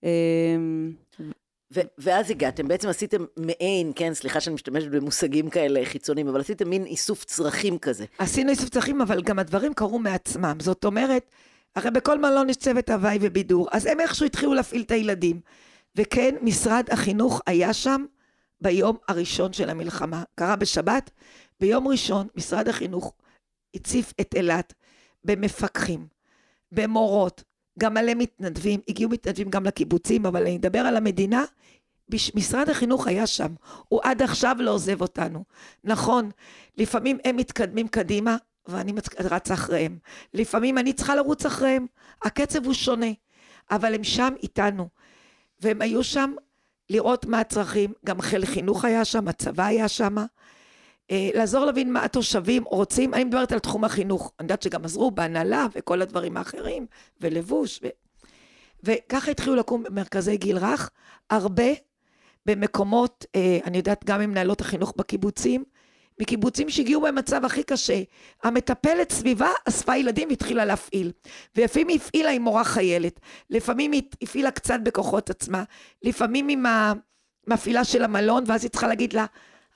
[0.00, 0.06] Uh,
[1.98, 6.84] ואז הגעתם, בעצם עשיתם מעין, כן, סליחה שאני משתמשת במושגים כאלה חיצוניים, אבל עשיתם מין
[6.84, 8.04] איסוף צרכים כזה.
[8.18, 10.56] עשינו איסוף צרכים, אבל גם הדברים קרו מעצמם.
[10.60, 11.30] זאת אומרת,
[11.76, 15.40] הרי בכל מלון יש צוות הוואי ובידור, אז הם איכשהו התחילו להפעיל את הילדים.
[15.96, 18.04] וכן, משרד החינוך היה שם
[18.60, 20.22] ביום הראשון של המלחמה.
[20.34, 21.10] קרה בשבת,
[21.60, 23.12] ביום ראשון משרד החינוך
[23.74, 24.74] הציף את אילת
[25.24, 26.06] במפקחים,
[26.72, 27.42] במורות,
[27.78, 31.44] גם מלא מתנדבים, הגיעו מתנדבים גם לקיבוצים, אבל אני אדבר על המדינה,
[32.34, 33.54] משרד החינוך היה שם,
[33.88, 35.44] הוא עד עכשיו לא עוזב אותנו.
[35.84, 36.30] נכון,
[36.76, 38.92] לפעמים הם מתקדמים קדימה, ואני.
[39.20, 39.98] רצה אחריהם.
[40.34, 41.86] לפעמים אני צריכה לרוץ אחריהם,
[42.22, 43.06] הקצב הוא שונה,
[43.70, 44.88] אבל הם שם איתנו.
[45.60, 46.34] והם היו שם
[46.90, 50.16] לראות מה הצרכים, גם חיל חינוך היה שם, הצבא היה שם.
[51.12, 55.10] אה, לעזור להבין מה התושבים רוצים, אני מדברת על תחום החינוך, אני יודעת שגם עזרו
[55.10, 56.86] בהנהלה וכל הדברים האחרים,
[57.20, 57.86] ולבוש, ו...
[58.82, 60.90] וככה התחילו לקום מרכזי גיל רך,
[61.30, 61.72] הרבה
[62.46, 65.64] במקומות, אה, אני יודעת גם עם מנהלות החינוך בקיבוצים,
[66.20, 68.02] מקיבוצים שהגיעו במצב הכי קשה.
[68.42, 71.12] המטפלת סביבה אספה ילדים והתחילה להפעיל.
[71.56, 73.20] ולפעמים היא הפעילה עם מורה חיילת,
[73.50, 75.64] לפעמים היא הפעילה קצת בכוחות עצמה,
[76.02, 76.64] לפעמים עם
[77.46, 79.26] המפעילה של המלון, ואז היא צריכה להגיד לה,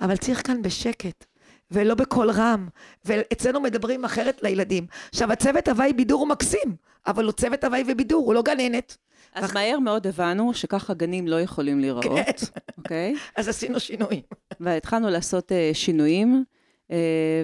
[0.01, 1.25] אבל צריך כאן בשקט.
[1.71, 2.69] ולא בקול רם,
[3.05, 4.87] ואצלנו מדברים אחרת לילדים.
[5.13, 8.97] עכשיו, הצוות הוואי בידור הוא מקסים, אבל הוא צוות הוואי ובידור, הוא לא גננת.
[9.35, 12.61] אז מהר מאוד הבנו שככה גנים לא יכולים להיראות, כן.
[12.79, 13.15] אוקיי?
[13.37, 14.23] אז עשינו שינויים.
[14.61, 16.45] והתחלנו לעשות uh, שינויים,
[16.89, 16.93] uh,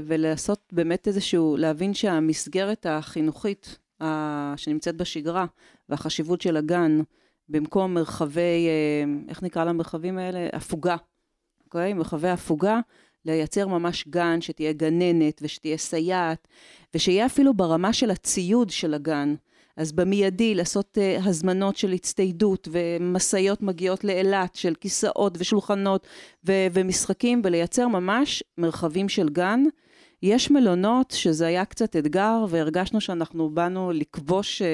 [0.05, 4.05] ולעשות באמת איזשהו, להבין שהמסגרת החינוכית uh,
[4.57, 5.47] שנמצאת בשגרה,
[5.89, 7.01] והחשיבות של הגן,
[7.49, 10.49] במקום מרחבי, uh, איך נקרא למרחבים האלה?
[10.53, 10.97] הפוגה,
[11.75, 11.93] אוקיי?
[11.93, 12.81] מרחבי הפוגה,
[13.25, 16.49] לייצר ממש גן, שתהיה גננת ושתהיה סייעת,
[16.95, 19.35] ושיהיה אפילו ברמה של הציוד של הגן.
[19.77, 26.07] אז במיידי לעשות uh, הזמנות של הצטיידות ומשאיות מגיעות לאילת של כיסאות ושולחנות
[26.47, 29.65] ו- ומשחקים ולייצר ממש מרחבים של גן.
[30.23, 34.65] יש מלונות שזה היה קצת אתגר והרגשנו שאנחנו באנו לכבוש uh,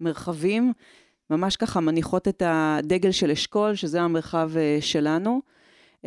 [0.00, 0.72] מרחבים,
[1.30, 5.57] ממש ככה מניחות את הדגל של אשכול שזה המרחב uh, שלנו.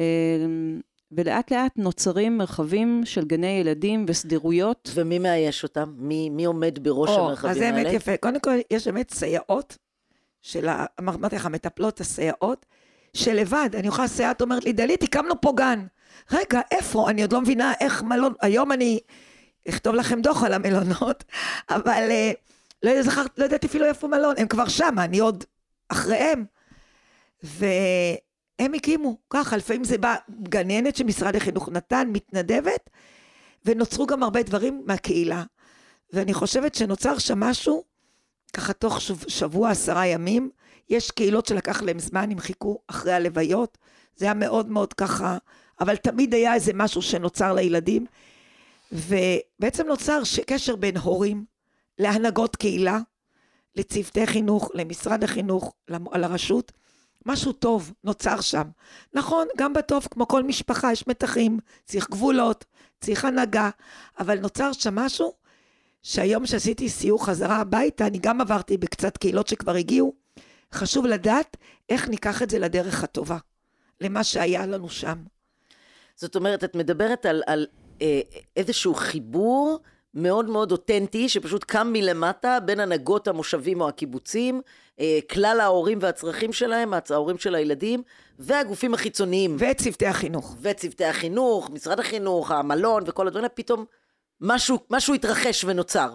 [0.01, 4.89] Uh, ולאט לאט נוצרים מרחבים של גני ילדים וסדירויות.
[4.93, 5.93] ומי מאייש אותם?
[5.97, 7.67] מי, מי עומד בראש או, המרחבים האלה?
[7.69, 8.17] אז זה באמת יפה.
[8.17, 9.77] קודם כל, יש באמת סייעות,
[10.41, 12.65] של, אמרתי לך, המטפלות, הסייעות,
[13.13, 15.85] שלבד, אני יכולה, סייעת אומרת לי, דלית, הקמנו פה גן.
[16.31, 17.09] רגע, איפה?
[17.09, 18.99] אני עוד לא מבינה איך מלון, היום אני
[19.69, 21.23] אכתוב לכם דוח על המלונות,
[21.69, 22.31] אבל אה,
[22.83, 25.43] לא, זכר, לא ידעתי אפילו איפה מלון, הם כבר שם, אני עוד
[25.89, 26.45] אחריהם.
[27.43, 27.65] ו...
[28.61, 32.89] הם הקימו, ככה, לפעמים זה בא גננת שמשרד החינוך נתן, מתנדבת,
[33.65, 35.43] ונוצרו גם הרבה דברים מהקהילה.
[36.13, 37.83] ואני חושבת שנוצר שם משהו,
[38.53, 40.49] ככה תוך שבוע, עשרה ימים,
[40.89, 43.77] יש קהילות שלקח להם זמן, הם חיכו אחרי הלוויות,
[44.15, 45.37] זה היה מאוד מאוד ככה,
[45.79, 48.05] אבל תמיד היה איזה משהו שנוצר לילדים,
[48.91, 51.45] ובעצם נוצר קשר בין הורים
[51.99, 52.99] להנהגות קהילה,
[53.75, 56.71] לצוותי חינוך, למשרד החינוך, לרשות,
[57.25, 58.63] משהו טוב נוצר שם.
[59.13, 62.65] נכון, גם בטוב, כמו כל משפחה, יש מתחים, צריך גבולות,
[63.01, 63.69] צריך הנהגה,
[64.19, 65.33] אבל נוצר שם משהו
[66.03, 70.13] שהיום שעשיתי סיור חזרה הביתה, אני גם עברתי בקצת קהילות שכבר הגיעו,
[70.73, 71.57] חשוב לדעת
[71.89, 73.37] איך ניקח את זה לדרך הטובה,
[74.01, 75.17] למה שהיה לנו שם.
[76.15, 77.67] זאת אומרת, את מדברת על, על
[78.01, 78.21] אה,
[78.57, 79.79] איזשהו חיבור
[80.13, 84.61] מאוד מאוד אותנטי, שפשוט קם מלמטה בין הנהגות המושבים או הקיבוצים,
[84.99, 88.03] אה, כלל ההורים והצרכים שלהם, ההורים של הילדים,
[88.39, 89.57] והגופים החיצוניים.
[89.59, 90.55] וצוותי החינוך.
[90.61, 93.85] וצוותי החינוך, משרד החינוך, המלון וכל הדברים האלה, פתאום
[94.41, 96.13] משהו, משהו התרחש ונוצר.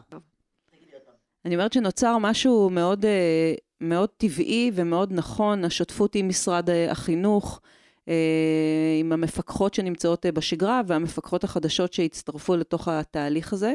[1.44, 7.61] אני אומרת שנוצר משהו מאוד, אה, מאוד טבעי ומאוד נכון, השותפות עם משרד אה, החינוך.
[8.09, 13.75] אה, עם המפקחות שנמצאות אה, בשגרה והמפקחות החדשות שהצטרפו לתוך התהליך הזה.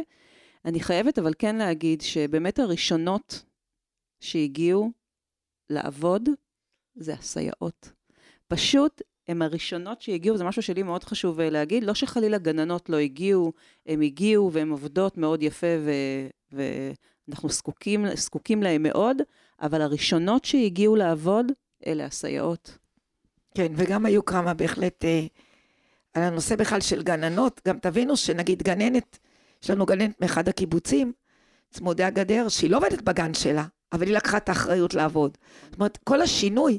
[0.65, 3.43] אני חייבת אבל כן להגיד שבאמת הראשונות
[4.19, 4.91] שהגיעו
[5.69, 6.29] לעבוד
[6.95, 7.91] זה הסייעות.
[8.47, 12.97] פשוט הן הראשונות שהגיעו, זה משהו שלי מאוד חשוב אה, להגיד, לא שחלילה גננות לא
[12.97, 13.53] הגיעו,
[13.85, 15.91] הן הגיעו והן עובדות מאוד יפה ו,
[17.27, 19.17] ואנחנו זקוקים, זקוקים להן מאוד,
[19.61, 21.45] אבל הראשונות שהגיעו לעבוד
[21.85, 22.80] אלה הסייעות.
[23.55, 25.25] כן, וגם היו כמה בהחלט, אה,
[26.13, 29.19] על הנושא בכלל של גננות, גם תבינו שנגיד גננת,
[29.63, 31.11] יש לנו גננת מאחד הקיבוצים,
[31.71, 35.37] צמודי הגדר, שהיא לא עובדת בגן שלה, אבל היא לקחה את האחריות לעבוד.
[35.65, 36.77] זאת אומרת, כל השינוי,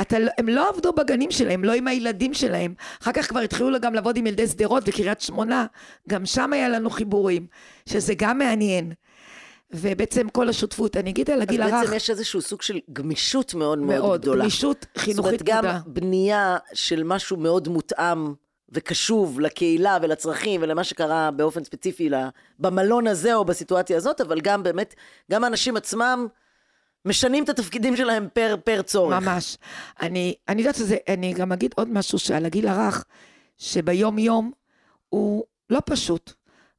[0.00, 2.74] אתה, לא, הם לא עבדו בגנים שלהם, לא עם הילדים שלהם.
[3.02, 5.66] אחר כך כבר התחילו גם לעבוד עם ילדי שדרות וקריית שמונה,
[6.08, 7.46] גם שם היה לנו חיבורים,
[7.86, 8.92] שזה גם מעניין.
[9.74, 11.72] ובעצם כל השותפות, אני אגיד על הגיל הרך.
[11.72, 14.36] אז בעצם יש איזשהו סוג של גמישות מאוד מאוד, מאוד גדולה.
[14.36, 15.60] מאוד, גמישות חינוכית גדולה.
[15.60, 18.34] זאת אומרת, גם בנייה של משהו מאוד מותאם
[18.72, 22.10] וקשוב לקהילה ולצרכים ולמה שקרה באופן ספציפי
[22.58, 24.94] במלון הזה או בסיטואציה הזאת, אבל גם באמת,
[25.30, 26.26] גם האנשים עצמם
[27.04, 29.22] משנים את התפקידים שלהם פר, פר צורך.
[29.22, 29.58] ממש.
[30.02, 33.04] אני, אני יודעת שזה, אני גם אגיד עוד משהו שעל הגיל הרך,
[33.58, 34.50] שביום יום
[35.08, 36.32] הוא לא פשוט.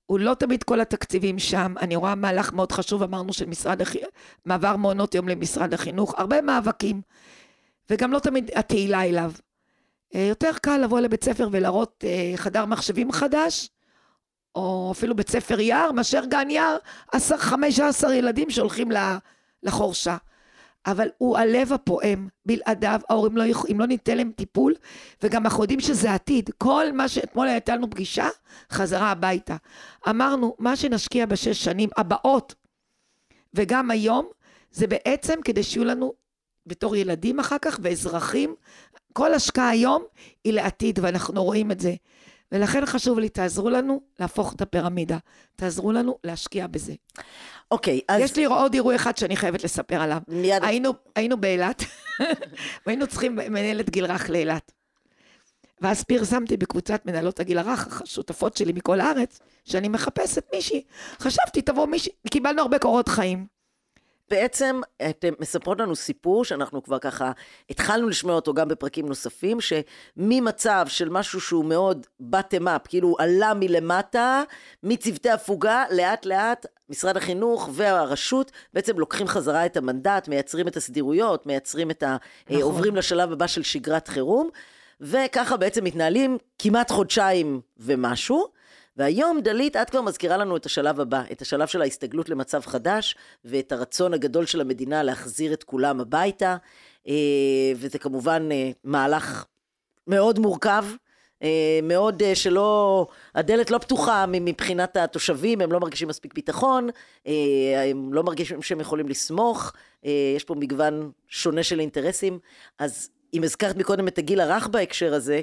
[0.06, 4.10] הוא לא תמיד כל התקציבים שם, אני רואה מהלך מאוד חשוב, אמרנו של משרד החינוך,
[4.46, 7.02] מעבר מעונות יום למשרד החינוך, הרבה מאבקים,
[7.90, 9.32] וגם לא תמיד התהילה אליו.
[10.16, 13.70] אה, יותר קל לבוא לבית ספר ולהראות אה, חדר מחשבים חדש,
[14.56, 16.78] או אפילו בית ספר יער, מאשר גן יער,
[17.38, 18.92] 15 ילדים שהולכים
[19.64, 20.18] לחורשה.
[20.86, 24.74] אבל הוא הלב הפועם, בלעדיו ההורים לא יכולים, אם לא ניתן להם טיפול,
[25.24, 26.50] וגם אנחנו יודעים שזה עתיד.
[26.58, 28.28] כל מה שאתמול הייתה לנו פגישה,
[28.72, 29.56] חזרה הביתה.
[30.10, 32.56] אמרנו, מה שנשקיע בשש שנים הבאות,
[33.54, 34.28] וגם היום,
[34.72, 36.14] זה בעצם כדי שיהיו לנו
[36.66, 38.56] בתור ילדים אחר כך ואזרחים,
[39.14, 40.04] כל השקעה היום
[40.44, 41.94] היא לעתיד, ואנחנו רואים את זה.
[42.54, 45.18] ולכן חשוב לי, תעזרו לנו להפוך את הפירמידה.
[45.56, 46.94] תעזרו לנו להשקיע בזה.
[47.72, 48.22] אוקיי, אז...
[48.22, 50.18] יש לי עוד אירוע אחד שאני חייבת לספר עליו.
[50.28, 50.64] מיד...
[50.64, 51.84] היינו, היינו באילת,
[52.86, 54.72] והיינו צריכים מנהלת גיל רך לאילת.
[55.82, 60.84] ואז פרסמתי בקבוצת מנהלות הגיל הרך, השותפות שלי מכל הארץ, שאני מחפשת מישהי.
[61.20, 63.46] חשבתי, תבוא מישהי, קיבלנו הרבה קורות חיים.
[64.30, 67.32] בעצם אתן מספרות לנו סיפור שאנחנו כבר ככה
[67.70, 73.54] התחלנו לשמוע אותו גם בפרקים נוספים, שממצב של משהו שהוא מאוד bottom up, כאילו עלה
[73.54, 74.44] מלמטה,
[74.84, 81.46] מצוותי הפוגה, לאט לאט משרד החינוך והרשות בעצם לוקחים חזרה את המנדט, מייצרים את הסדירויות,
[81.46, 82.18] מייצרים את ה...
[82.50, 82.62] נכון.
[82.62, 84.50] עוברים לשלב הבא של שגרת חירום,
[85.02, 88.48] וככה בעצם מתנהלים כמעט חודשיים ומשהו.
[88.98, 93.16] והיום דלית, את כבר מזכירה לנו את השלב הבא, את השלב של ההסתגלות למצב חדש,
[93.46, 96.58] ואת הרצון הגדול של המדינה להחזיר את כולם הביתה,
[97.08, 97.14] אה,
[97.76, 99.46] וזה כמובן אה, מהלך
[100.08, 100.86] מאוד מורכב.
[101.44, 106.90] אה, מאוד שלא, הדלת לא פתוחה מבחינת התושבים, הם לא מרגישים מספיק ביטחון,
[107.92, 109.74] הם לא מרגישים שהם יכולים לסמוך,
[110.36, 112.40] יש פה מגוון שונה של אינטרסים.
[112.80, 115.42] אז אם הזכרת מקודם את הגיל הרך בהקשר הזה,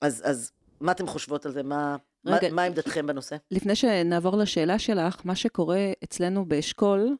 [0.00, 1.62] אז, אז מה אתם חושבות על זה?
[1.62, 3.36] מה, רגע, מה, מה עמדתכם בנושא?
[3.50, 7.16] לפני שנעבור לשאלה שלך, מה שקורה אצלנו באשכול,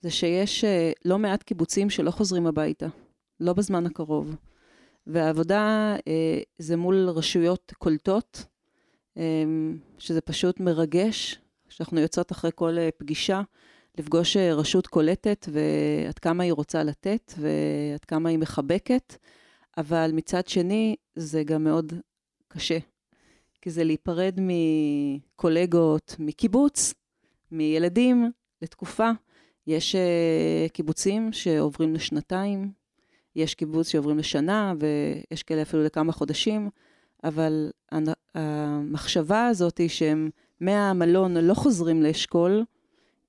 [0.00, 2.86] זה שיש אה, לא מעט קיבוצים שלא חוזרים הביתה,
[3.40, 4.36] לא בזמן הקרוב.
[5.06, 8.44] והעבודה אה, זה מול רשויות קולטות,
[9.18, 9.44] אה,
[9.98, 13.42] שזה פשוט מרגש, שאנחנו יוצאות אחרי כל אה, פגישה,
[13.98, 19.16] לפגוש אה, רשות קולטת ועד כמה היא רוצה לתת ועד כמה היא מחבקת,
[19.76, 21.92] אבל מצד שני זה גם מאוד
[22.48, 22.78] קשה.
[23.66, 26.94] כי זה להיפרד מקולגות, מקיבוץ,
[27.52, 28.30] מילדים,
[28.62, 29.10] לתקופה.
[29.66, 32.70] יש uh, קיבוצים שעוברים לשנתיים,
[33.36, 36.70] יש קיבוץ שעוברים לשנה, ויש כאלה אפילו לכמה חודשים,
[37.24, 37.70] אבל
[38.34, 42.64] המחשבה הזאת היא שהם מהמלון לא חוזרים לאשכול,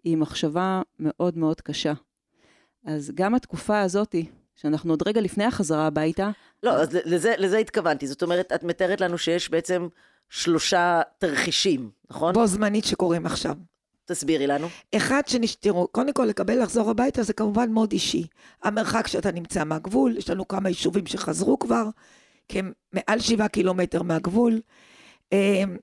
[0.03, 1.93] היא מחשבה מאוד מאוד קשה.
[2.85, 4.15] אז גם התקופה הזאת,
[4.55, 6.31] שאנחנו עוד רגע לפני החזרה הביתה...
[6.63, 8.07] לא, אז לזה, לזה התכוונתי.
[8.07, 9.87] זאת אומרת, את מתארת לנו שיש בעצם
[10.29, 12.33] שלושה תרחישים, נכון?
[12.33, 13.55] בו זמנית שקורים עכשיו.
[14.05, 14.67] תסבירי לנו.
[14.95, 18.27] אחד שנשתראו, קודם כל לקבל לחזור הביתה זה כמובן מאוד אישי.
[18.63, 21.89] המרחק שאתה נמצא מהגבול, יש לנו כמה יישובים שחזרו כבר,
[22.47, 24.61] כי הם מעל שבעה קילומטר מהגבול.
[25.31, 25.77] אמ,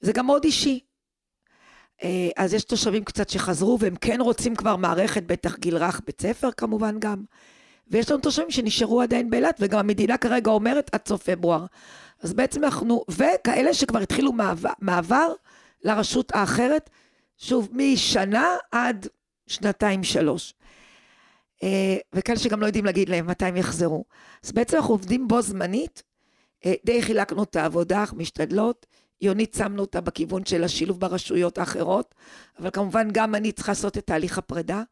[0.00, 0.80] זה גם מאוד אישי.
[2.04, 6.20] אה, אז יש תושבים קצת שחזרו והם כן רוצים כבר מערכת, בטח גיל רך, בית
[6.20, 7.24] ספר כמובן גם.
[7.88, 11.66] ויש לנו תושבים שנשארו עדיין באילת, וגם המדינה כרגע אומרת עד סוף פברואר.
[12.22, 15.32] אז בעצם אנחנו, וכאלה שכבר התחילו מעבר, מעבר
[15.84, 16.90] לרשות האחרת,
[17.38, 19.06] שוב, משנה עד
[19.46, 20.54] שנתיים-שלוש.
[21.62, 24.04] אה, וכאלה שגם לא יודעים להגיד להם מתי הם יחזרו.
[24.44, 26.02] אז בעצם אנחנו עובדים בו זמנית,
[26.66, 28.86] אה, די חילקנו את העבודה, משתדלות.
[29.20, 32.14] יונית שמנו אותה בכיוון של השילוב ברשויות האחרות,
[32.58, 34.82] אבל כמובן גם אני צריכה לעשות את תהליך הפרידה.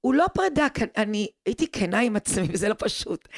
[0.00, 3.28] הוא לא פרידה, אני הייתי כנה עם עצמי, וזה לא פשוט.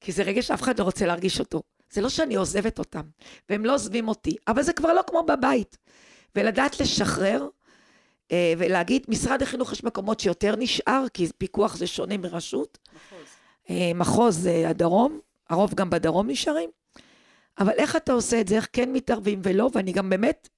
[0.00, 1.62] כי זה רגע שאף אחד לא רוצה להרגיש אותו.
[1.90, 3.02] זה לא שאני עוזבת אותם,
[3.48, 5.76] והם לא עוזבים אותי, אבל זה כבר לא כמו בבית.
[6.36, 7.48] ולדעת לשחרר,
[8.32, 12.78] אה, ולהגיד, משרד החינוך יש מקומות שיותר נשאר, כי פיקוח זה שונה מרשות.
[12.94, 13.28] מחוז.
[13.70, 16.70] אה, מחוז זה הדרום, הרוב גם בדרום נשארים.
[17.58, 20.48] אבל איך אתה עושה את זה, איך כן מתערבים ולא, ואני גם באמת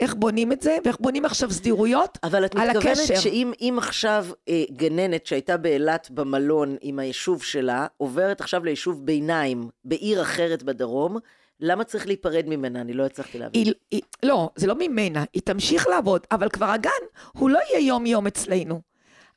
[0.00, 2.36] איך בונים את זה, ואיך בונים עכשיו סדירויות על הקשר.
[2.36, 8.64] אבל את מתכוונת שאם עכשיו אה, גננת שהייתה באילת במלון עם היישוב שלה, עוברת עכשיו
[8.64, 11.18] ליישוב ביניים בעיר אחרת בדרום,
[11.60, 12.80] למה צריך להיפרד ממנה?
[12.80, 13.64] אני לא הצלחתי להבין.
[13.64, 16.90] היא, היא, לא, זה לא ממנה, היא תמשיך לעבוד, אבל כבר הגן,
[17.32, 18.80] הוא לא יהיה יום-יום אצלנו.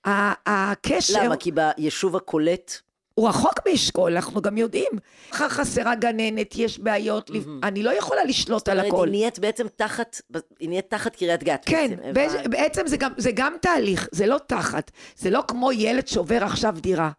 [0.05, 1.23] הקשר...
[1.23, 1.35] למה?
[1.35, 2.81] כי ביישוב הקולט...
[3.15, 4.91] הוא רחוק מאשכול, אנחנו גם יודעים.
[5.31, 7.49] אחר חסרה גננת, יש בעיות, mm-hmm.
[7.63, 8.87] אני לא יכולה לשלוט על הכל.
[8.87, 10.21] זאת אומרת, היא נהיית בעצם תחת,
[10.59, 11.63] היא נהיית תחת קריית גת.
[11.65, 14.91] כן, בעצם, בעצם זה, גם, זה גם תהליך, זה לא תחת.
[15.15, 17.11] זה לא כמו ילד שעובר עכשיו דירה.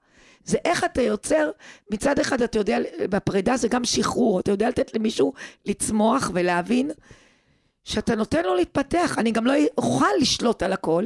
[0.44, 1.50] זה איך אתה יוצר,
[1.90, 2.78] מצד אחד אתה יודע,
[3.11, 5.33] בפרידה זה גם שחרור, אתה יודע לתת למישהו
[5.66, 6.90] לצמוח ולהבין
[7.85, 9.18] שאתה נותן לו להתפתח.
[9.18, 11.04] אני גם לא אוכל לשלוט על הכל.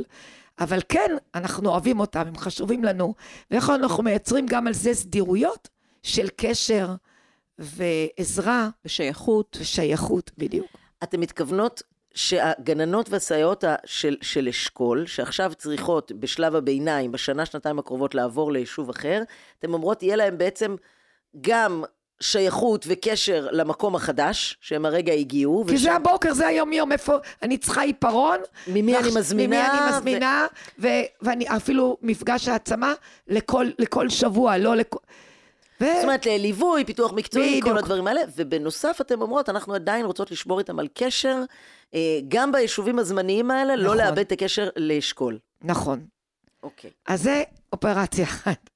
[0.61, 3.14] אבל כן, אנחנו אוהבים אותם, הם חשובים לנו,
[3.51, 5.68] ואיך אנחנו מייצרים גם על זה סדירויות
[6.03, 6.94] של קשר
[7.59, 8.68] ועזרה.
[8.85, 9.57] ושייכות.
[9.61, 10.66] ושייכות, בדיוק.
[11.03, 11.83] אתן מתכוונות
[12.14, 19.23] שהגננות והסייעות של, של אשכול, שעכשיו צריכות בשלב הביניים, בשנה, שנתיים הקרובות לעבור ליישוב אחר,
[19.59, 20.77] אתן אומרות, יהיה להם בעצם
[21.40, 21.85] גם
[22.20, 25.64] שייכות וקשר למקום החדש, שהם הרגע הגיעו.
[25.68, 28.38] כי ושם- זה הבוקר, זה היום-יום, איפה אני צריכה עיפרון.
[28.66, 30.46] ממי אני ועכש- מזמינה, ממי אני ו- מזמינה,
[30.78, 30.88] ו...
[31.22, 32.92] ואני אפילו מפגש העצמה
[33.28, 34.98] לכל, לכל שבוע, לא לכל...
[35.81, 35.85] ו...
[35.94, 37.78] זאת אומרת, ליווי, פיתוח מקצועי, כל בדיוק.
[37.85, 41.42] הדברים האלה, ובנוסף אתן אומרות, אנחנו עדיין רוצות לשמור איתם על קשר,
[41.94, 43.96] אה, גם ביישובים הזמניים האלה, לא נכון.
[43.96, 45.38] לאבד את הקשר לאשכול.
[45.62, 46.00] נכון.
[46.62, 46.90] אוקיי.
[47.09, 48.70] אז זה אופרציה אחת.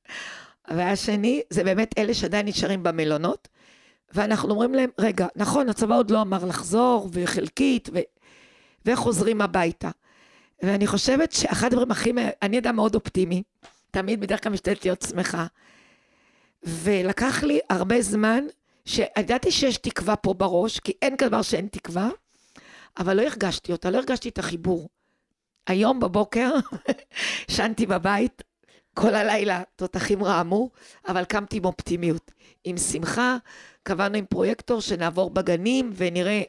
[0.77, 3.49] והשני, זה באמת אלה שעדיין נשארים במלונות,
[4.15, 7.99] ואנחנו אומרים להם, רגע, נכון, הצבא עוד לא אמר לחזור, וחלקית, ו...
[8.87, 9.91] וחוזרים הביתה.
[10.63, 12.13] ואני חושבת שאחד הדברים הכי...
[12.43, 13.43] אני אדם מאוד אופטימי,
[13.91, 15.47] תמיד בדרך כלל משתדלת להיות שמחה.
[16.63, 18.45] ולקח לי הרבה זמן,
[18.85, 22.09] שידעתי שיש תקווה פה בראש, כי אין כדבר שאין תקווה,
[22.99, 24.89] אבל לא הרגשתי אותה, לא הרגשתי את החיבור.
[25.67, 26.51] היום בבוקר,
[27.49, 28.43] ישנתי בבית,
[28.95, 30.71] כל הלילה תותחים רעמו,
[31.09, 32.31] אבל קמתי עם אופטימיות.
[32.65, 33.37] עם שמחה,
[33.83, 36.43] קבענו עם פרויקטור שנעבור בגנים ונראה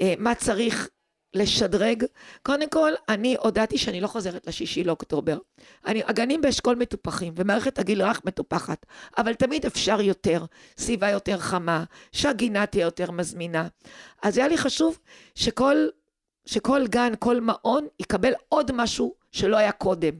[0.00, 0.88] אה, מה צריך
[1.34, 2.04] לשדרג.
[2.42, 5.38] קודם כל, אני הודעתי שאני לא חוזרת לשישי לאוקטובר.
[5.86, 8.86] אני, הגנים באשכול מטופחים, ומערכת הגיל הרך מטופחת,
[9.18, 10.44] אבל תמיד אפשר יותר,
[10.78, 13.68] סביבה יותר חמה, שהגינה תהיה יותר מזמינה.
[14.22, 14.98] אז היה לי חשוב
[15.34, 15.76] שכל,
[16.46, 20.12] שכל גן, כל מעון, יקבל עוד משהו שלא היה קודם.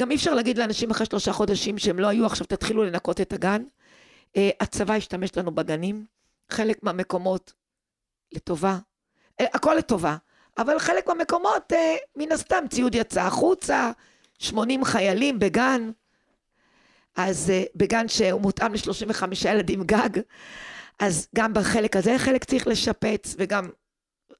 [0.00, 3.32] גם אי אפשר להגיד לאנשים אחרי שלושה חודשים שהם לא היו, עכשיו תתחילו לנקות את
[3.32, 3.62] הגן.
[4.28, 6.04] Uh, הצבא השתמש לנו בגנים,
[6.50, 7.52] חלק מהמקומות
[8.32, 8.78] לטובה,
[9.42, 10.16] uh, הכל לטובה,
[10.58, 11.76] אבל חלק מהמקומות, uh,
[12.16, 13.90] מן הסתם, ציוד יצא החוצה,
[14.38, 15.90] 80 חיילים בגן,
[17.16, 20.20] אז uh, בגן שהוא מותאם ל-35 ילדים גג,
[20.98, 23.68] אז גם בחלק הזה חלק צריך לשפץ, וגם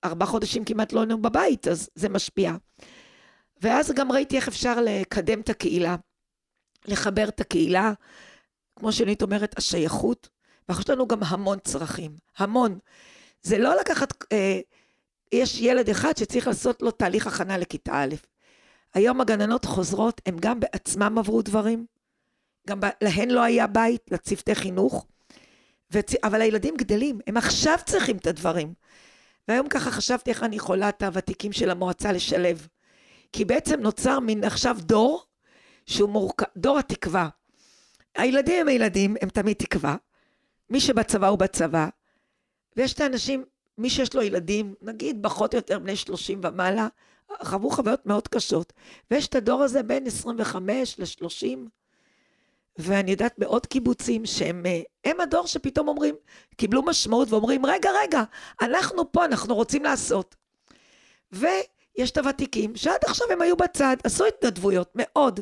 [0.05, 2.53] ארבעה חודשים כמעט לא היינו בבית, אז זה משפיע.
[3.61, 5.97] ואז גם ראיתי איך אפשר לקדם את הקהילה,
[6.87, 7.93] לחבר את הקהילה,
[8.77, 10.29] כמו שנית אומרת, השייכות,
[10.69, 12.79] ויש לנו גם המון צרכים, המון.
[13.43, 14.61] זה לא לקחת, אה,
[15.33, 18.15] יש ילד אחד שצריך לעשות לו תהליך הכנה לכיתה א'.
[18.95, 21.87] היום הגננות חוזרות, הן גם בעצמם עברו דברים,
[22.69, 25.07] גם ב- להן לא היה בית, לצוותי חינוך,
[25.91, 26.15] וצ...
[26.25, 28.75] אבל הילדים גדלים, הם עכשיו צריכים את הדברים.
[29.49, 32.69] והיום ככה חשבתי איך אני יכולה את הוותיקים של המועצה לשלב.
[33.33, 35.25] כי בעצם נוצר מין עכשיו דור
[35.87, 37.29] שהוא מורכב, דור התקווה.
[38.15, 39.97] הילדים הם הילדים, הם תמיד תקווה.
[40.71, 41.89] מי שבצבא הוא בצבא.
[42.77, 43.45] ויש את האנשים,
[43.79, 46.89] מי שיש לו ילדים, נגיד פחות או יותר בני 30 ומעלה,
[47.43, 48.73] חוו חוויות מאוד קשות.
[49.11, 51.59] ויש את הדור הזה בין 25 ל-30,
[52.79, 56.15] ואני יודעת בעוד קיבוצים שהם אה, הם הדור שפתאום אומרים,
[56.57, 58.23] קיבלו משמעות ואומרים, רגע, רגע,
[58.61, 60.37] אנחנו פה, אנחנו רוצים לעשות.
[62.01, 65.41] ויש את הוותיקים, שעד עכשיו הם היו בצד, עשו התנדבויות, מאוד.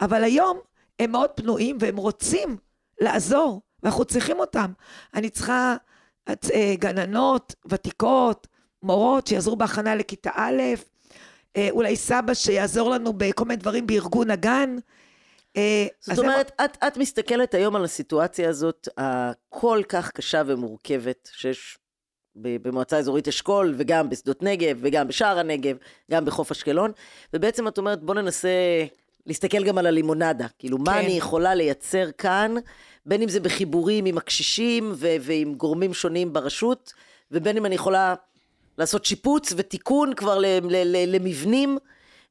[0.00, 0.58] אבל היום
[0.98, 2.56] הם מאוד פנויים והם רוצים
[3.00, 4.72] לעזור, ואנחנו צריכים אותם.
[5.14, 5.76] אני צריכה
[6.28, 8.46] אה, גננות, ותיקות,
[8.82, 10.62] מורות שיעזרו בהכנה לכיתה א',
[11.56, 14.76] אה, אולי סבא שיעזור לנו בכל מיני דברים בארגון הגן.
[15.56, 20.42] אה, זאת אז הם- אומרת, את, את מסתכלת היום על הסיטואציה הזאת הכל כך קשה
[20.46, 21.78] ומורכבת שיש
[22.36, 25.76] במועצה אזורית אשכול, וגם בשדות נגב, וגם בשער הנגב,
[26.10, 26.92] גם בחוף אשקלון,
[27.34, 28.48] ובעצם את אומרת, בוא ננסה
[29.26, 30.46] להסתכל גם על הלימונדה.
[30.58, 30.98] כאילו, מה כן.
[30.98, 32.54] אני יכולה לייצר כאן,
[33.06, 36.92] בין אם זה בחיבורים עם הקשישים ו- ועם גורמים שונים ברשות,
[37.32, 38.14] ובין אם אני יכולה
[38.78, 41.78] לעשות שיפוץ ותיקון כבר ל- ל- ל- למבנים.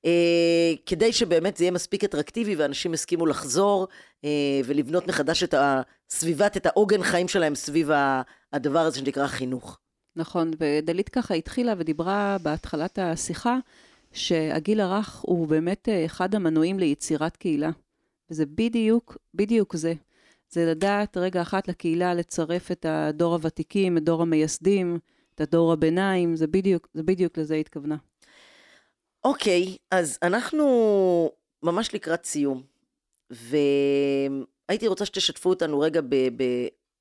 [0.06, 3.88] אה, כדי שבאמת זה יהיה מספיק אטרקטיבי ואנשים יסכימו לחזור
[4.26, 4.30] אה,
[4.66, 7.90] ולבנות מחדש את הסביבת, את העוגן חיים שלהם סביב
[8.54, 9.80] הדבר הזה שנקרא חינוך.
[10.16, 13.58] נכון, ודלית ככה התחילה ודיברה בהתחלת השיחה,
[14.14, 17.70] שהגיל הרך הוא באמת אה, אחד המנועים ליצירת קהילה.
[18.30, 19.94] וזה בדיוק, בדיוק זה.
[20.50, 25.00] זה לדעת רגע אחת לקהילה לצרף את הדור הוותיקים, את דור המייסדים,
[25.36, 27.96] את הדור הביניים, זה בדיוק, זה בדיוק לזה התכוונה.
[29.24, 31.32] אוקיי, אז אנחנו
[31.64, 32.62] ממש לקראת סיום,
[33.30, 36.02] והייתי רוצה שתשתפו אותנו רגע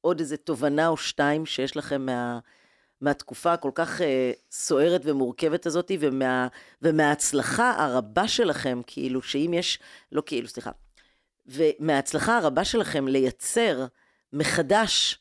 [0.01, 2.39] בעוד איזה תובנה או שתיים שיש לכם מה,
[3.05, 6.49] מהתקופה הכל כך אה, סוערת ומורכבת הזאת, ומה,
[6.83, 9.79] ומההצלחה הרבה שלכם, כאילו שאם יש,
[10.13, 10.71] לא כאילו, סליחה,
[11.47, 13.87] ומההצלחה הרבה שלכם לייצר
[14.33, 15.19] מחדש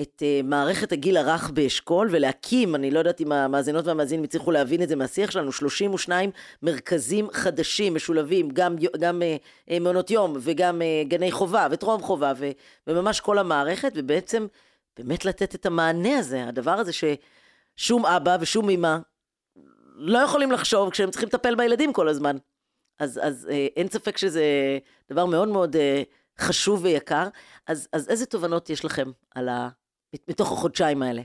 [0.00, 4.82] את uh, מערכת הגיל הרך באשכול ולהקים, אני לא יודעת אם המאזינות והמאזינים הצליחו להבין
[4.82, 6.30] את זה מהשיח שלנו, 32
[6.62, 12.32] מרכזים חדשים, משולבים, גם, גם uh, uh, מעונות יום וגם uh, גני חובה וטרום חובה
[12.36, 12.50] ו,
[12.86, 14.46] וממש כל המערכת, ובעצם
[14.98, 18.96] באמת לתת את המענה הזה, הדבר הזה ששום אבא ושום אמא
[19.94, 22.36] לא יכולים לחשוב כשהם צריכים לטפל בילדים כל הזמן.
[22.98, 24.44] אז, אז אה, אין ספק שזה
[25.10, 26.02] דבר מאוד מאוד אה,
[26.38, 27.28] חשוב ויקר.
[27.66, 29.68] אז, אז איזה תובנות יש לכם על ה...
[30.28, 31.22] מתוך החודשיים האלה?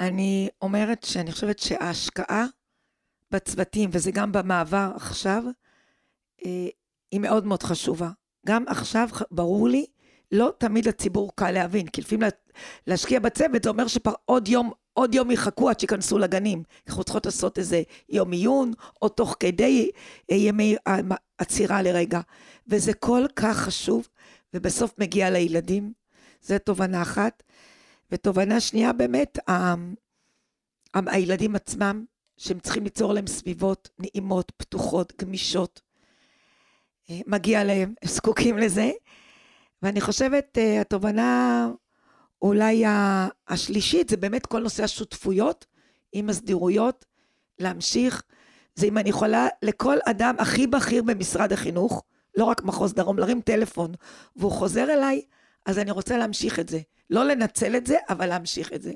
[0.00, 2.46] אני אומרת שאני חושבת שההשקעה
[3.30, 5.42] בצוותים, וזה גם במעבר עכשיו,
[6.44, 6.68] אה,
[7.12, 8.10] היא מאוד מאוד חשובה.
[8.46, 9.86] גם עכשיו, ברור לי,
[10.34, 12.28] לא תמיד לציבור קל להבין, כי לפעמים
[12.86, 16.62] להשקיע בצוות זה אומר שעוד יום, עוד יום יחכו עד שייכנסו לגנים.
[16.88, 18.72] אנחנו צריכות לעשות איזה יום עיון,
[19.02, 19.90] או תוך כדי
[20.30, 20.76] אה, ימי
[21.38, 22.20] עצירה לרגע.
[22.68, 24.08] וזה כל כך חשוב,
[24.54, 25.92] ובסוף מגיע לילדים.
[26.42, 27.42] זו תובנה אחת.
[28.12, 29.74] ותובנה שנייה, באמת, ה...
[30.94, 32.04] הילדים עצמם,
[32.36, 35.80] שהם צריכים ליצור להם סביבות נעימות, פתוחות, גמישות.
[37.10, 38.90] אה, מגיע להם, הם זקוקים לזה.
[39.84, 41.68] ואני חושבת, אה, התובנה
[42.42, 42.84] אולי
[43.48, 45.66] השלישית, זה באמת כל נושא השותפויות
[46.12, 47.04] עם הסדירויות,
[47.58, 48.22] להמשיך.
[48.74, 52.02] זה אם אני יכולה לכל אדם הכי בכיר במשרד החינוך,
[52.36, 53.92] לא רק מחוז דרום, להרים טלפון,
[54.36, 55.22] והוא חוזר אליי,
[55.66, 56.80] אז אני רוצה להמשיך את זה.
[57.10, 58.92] לא לנצל את זה, אבל להמשיך את זה.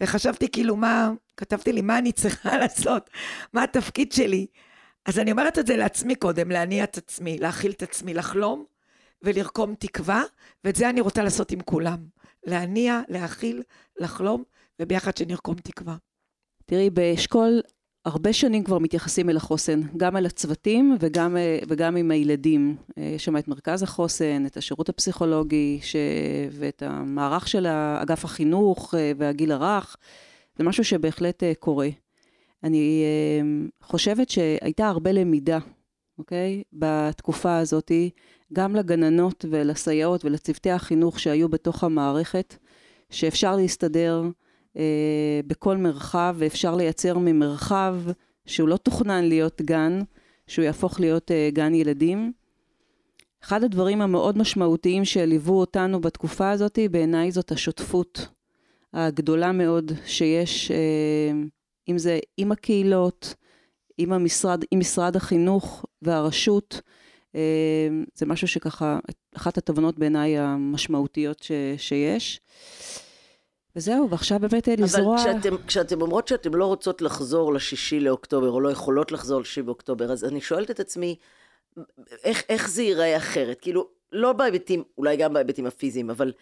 [0.00, 3.10] וחשבתי כאילו מה, כתבתי לי מה אני צריכה לעשות,
[3.52, 4.46] מה התפקיד שלי.
[5.06, 8.77] אז אני אומרת את זה לעצמי קודם, להניע את עצמי, להכיל את עצמי, לחלום
[9.22, 10.22] ולרקום תקווה,
[10.64, 11.98] ואת זה אני רוצה לעשות עם כולם.
[12.46, 13.62] להניע, להכיל,
[14.00, 14.42] לחלום,
[14.80, 15.96] וביחד שנרקום תקווה.
[16.66, 17.60] תראי, באשכול
[18.04, 21.36] הרבה שנים כבר מתייחסים אל החוסן, גם אל הצוותים וגם,
[21.68, 22.76] וגם עם הילדים.
[22.96, 25.96] יש שם את מרכז החוסן, את השירות הפסיכולוגי ש...
[26.50, 27.66] ואת המערך של
[28.02, 29.96] אגף החינוך והגיל הרך.
[30.56, 31.88] זה משהו שבהחלט קורה.
[32.64, 33.04] אני
[33.82, 35.58] חושבת שהייתה הרבה למידה,
[36.18, 36.62] אוקיי?
[36.72, 38.10] בתקופה הזאתי,
[38.52, 42.56] גם לגננות ולסייעות ולצוותי החינוך שהיו בתוך המערכת,
[43.10, 44.22] שאפשר להסתדר
[44.76, 47.96] אה, בכל מרחב, ואפשר לייצר ממרחב
[48.46, 50.00] שהוא לא תוכנן להיות גן,
[50.46, 52.32] שהוא יהפוך להיות אה, גן ילדים.
[53.44, 58.28] אחד הדברים המאוד משמעותיים שליוו אותנו בתקופה הזאת, בעיניי זאת השותפות
[58.92, 61.30] הגדולה מאוד שיש, אה,
[61.88, 63.34] אם זה עם הקהילות,
[63.98, 66.80] עם המשרד, עם משרד החינוך והרשות.
[67.34, 68.98] אה, זה משהו שככה,
[69.36, 72.40] אחת התובנות בעיניי המשמעותיות ש, שיש.
[73.76, 75.22] וזהו, ועכשיו באמת לזרוע...
[75.22, 79.62] אבל כשאתם, כשאתם אומרות שאתם לא רוצות לחזור לשישי לאוקטובר, או לא יכולות לחזור לשישי
[79.62, 81.16] באוקטובר, אז אני שואלת את עצמי,
[82.24, 83.58] איך, איך זה ייראה אחרת?
[83.60, 86.32] כאילו, לא בהיבטים, אולי גם בהיבטים הפיזיים, אבל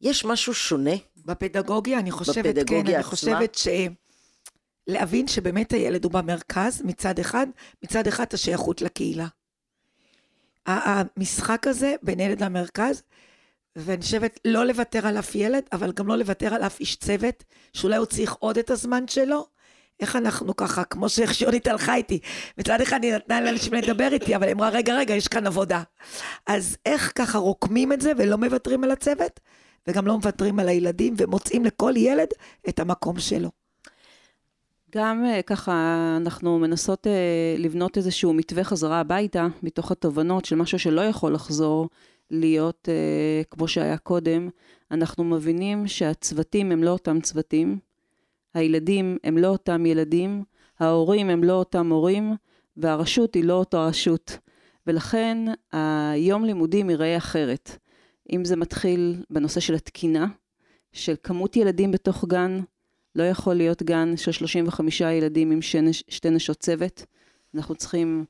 [0.00, 0.94] יש משהו שונה?
[1.16, 2.96] בפדגוגיה, אני חושבת, בפדגוגיה כן, עצמה?
[2.96, 3.68] אני חושבת ש...
[4.86, 7.46] להבין שבאמת הילד הוא במרכז מצד אחד,
[7.84, 9.26] מצד אחד השייכות לקהילה.
[10.66, 13.02] המשחק הזה בין ילד למרכז,
[13.76, 17.44] ואני חושבת לא לוותר על אף ילד, אבל גם לא לוותר על אף איש צוות,
[17.72, 19.46] שאולי הוא צריך עוד את הזמן שלו.
[20.00, 22.18] איך אנחנו ככה, כמו שאיך שיונית הלכה איתי,
[22.58, 25.82] מצד אחד היא נתנה לאנשים לדבר איתי, אבל היא אמרה, רגע, רגע, יש כאן עבודה.
[26.46, 29.40] אז איך ככה רוקמים את זה ולא מוותרים על הצוות,
[29.86, 32.28] וגם לא מוותרים על הילדים, ומוצאים לכל ילד
[32.68, 33.61] את המקום שלו.
[34.94, 40.78] גם uh, ככה אנחנו מנסות uh, לבנות איזשהו מתווה חזרה הביתה, מתוך התובנות של משהו
[40.78, 41.88] שלא יכול לחזור
[42.30, 44.48] להיות uh, כמו שהיה קודם.
[44.90, 47.78] אנחנו מבינים שהצוותים הם לא אותם צוותים,
[48.54, 50.44] הילדים הם לא אותם ילדים,
[50.80, 52.34] ההורים הם לא אותם הורים,
[52.76, 54.38] והרשות היא לא אותה רשות.
[54.86, 55.38] ולכן
[55.72, 57.78] היום לימודים ייראה אחרת.
[58.32, 60.26] אם זה מתחיל בנושא של התקינה,
[60.92, 62.60] של כמות ילדים בתוך גן,
[63.16, 67.04] לא יכול להיות גן של 35 ילדים עם שני, שתי נשות צוות.
[67.54, 68.24] אנחנו צריכים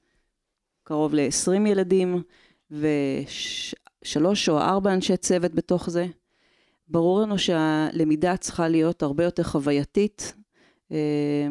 [0.85, 2.23] קרוב ל-20 ילדים
[2.71, 6.07] ושלוש או ארבע אנשי צוות בתוך זה.
[6.89, 10.35] ברור לנו שהלמידה צריכה להיות הרבה יותר חווייתית
[10.93, 11.47] אה,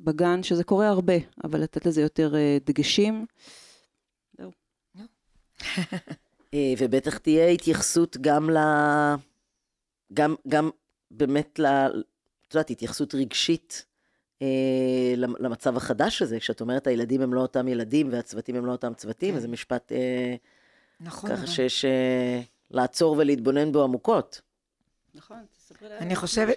[0.00, 1.14] בגן, שזה קורה הרבה,
[1.44, 3.26] אבל לתת לזה יותר אה, דגשים.
[4.38, 4.50] זהו.
[6.54, 8.58] אה, ובטח תהיה התייחסות גם ל...
[10.12, 10.70] גם, גם
[11.10, 11.66] באמת ל...
[12.48, 13.84] את יודעת, התייחסות רגשית
[14.42, 18.94] אה, למצב החדש הזה, כשאת אומרת הילדים הם לא אותם ילדים והצוותים הם לא אותם
[18.94, 19.40] צוותים, כן.
[19.40, 20.34] זה משפט אה,
[21.00, 21.54] נכון, ככה נכון.
[21.54, 22.40] שיש אה,
[22.70, 24.40] לעצור ולהתבונן בו עמוקות.
[25.14, 26.56] נכון, תספרי על אני חושבת...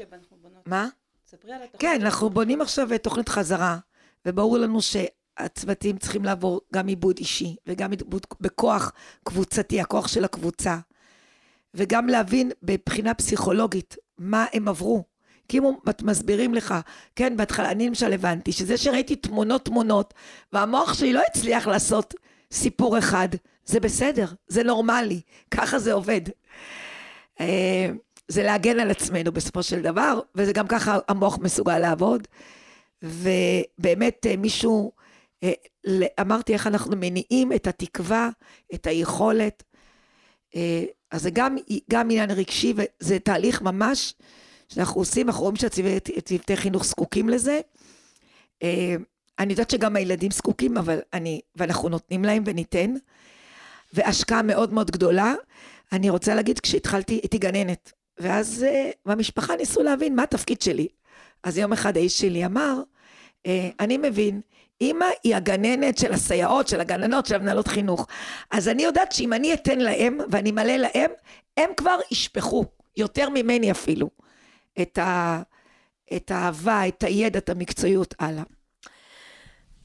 [0.65, 0.87] מה?
[1.25, 1.81] תספרי על התוכנית.
[1.81, 3.77] כן, אנחנו בונים עכשיו תוכנית חזרה,
[4.25, 8.91] וברור לנו שהצוותים צריכים לעבור גם עיבוד אישי, וגם עיבוד בכוח
[9.23, 10.77] קבוצתי, הכוח של הקבוצה,
[11.73, 15.03] וגם להבין מבחינה פסיכולוגית מה הם עברו.
[15.53, 15.63] אם
[16.01, 16.75] מסבירים לך,
[17.15, 20.13] כן, בהתחלה, אני למשל הבנתי, שזה שראיתי תמונות תמונות,
[20.53, 22.13] והמוח שלי לא הצליח לעשות
[22.51, 23.27] סיפור אחד,
[23.65, 25.21] זה בסדר, זה נורמלי,
[25.51, 26.21] ככה זה עובד.
[27.39, 27.89] אה,
[28.27, 32.27] זה להגן על עצמנו בסופו של דבר, וזה גם ככה המוח מסוגל לעבוד.
[33.01, 34.91] ובאמת אה, מישהו,
[35.43, 35.51] אה,
[36.21, 38.29] אמרתי איך אנחנו מניעים את התקווה,
[38.73, 39.63] את היכולת.
[41.11, 41.55] אז זה גם,
[41.89, 44.13] גם עניין רגשי, וזה תהליך ממש
[44.67, 47.59] שאנחנו עושים, אנחנו רואים שהצוותי חינוך זקוקים לזה.
[49.39, 52.93] אני יודעת שגם הילדים זקוקים, אבל אני, ואנחנו נותנים להם וניתן.
[53.93, 55.33] והשקעה מאוד מאוד גדולה.
[55.91, 58.65] אני רוצה להגיד, כשהתחלתי, הייתי גננת, ואז
[59.05, 60.87] במשפחה ניסו להבין מה התפקיד שלי.
[61.43, 62.81] אז יום אחד האיש שלי אמר,
[63.45, 64.41] אה, אני מבין,
[64.81, 68.07] אימא היא הגננת של הסייעות, של הגננות, של המנהלות חינוך.
[68.51, 71.11] אז אני יודעת שאם אני אתן להם, ואני מלא להם,
[71.57, 72.65] הם כבר ישפכו,
[72.97, 74.09] יותר ממני אפילו,
[74.81, 75.41] את, ה,
[76.15, 78.43] את האהבה, את הידע, את המקצועיות הלאה.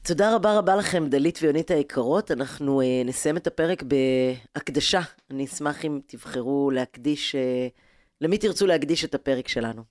[0.01, 2.31] תודה רבה רבה לכם, דלית ויונית היקרות.
[2.31, 5.01] אנחנו uh, נסיים את הפרק בהקדשה.
[5.31, 7.79] אני אשמח אם תבחרו להקדיש, uh,
[8.21, 9.83] למי תרצו להקדיש את הפרק שלנו.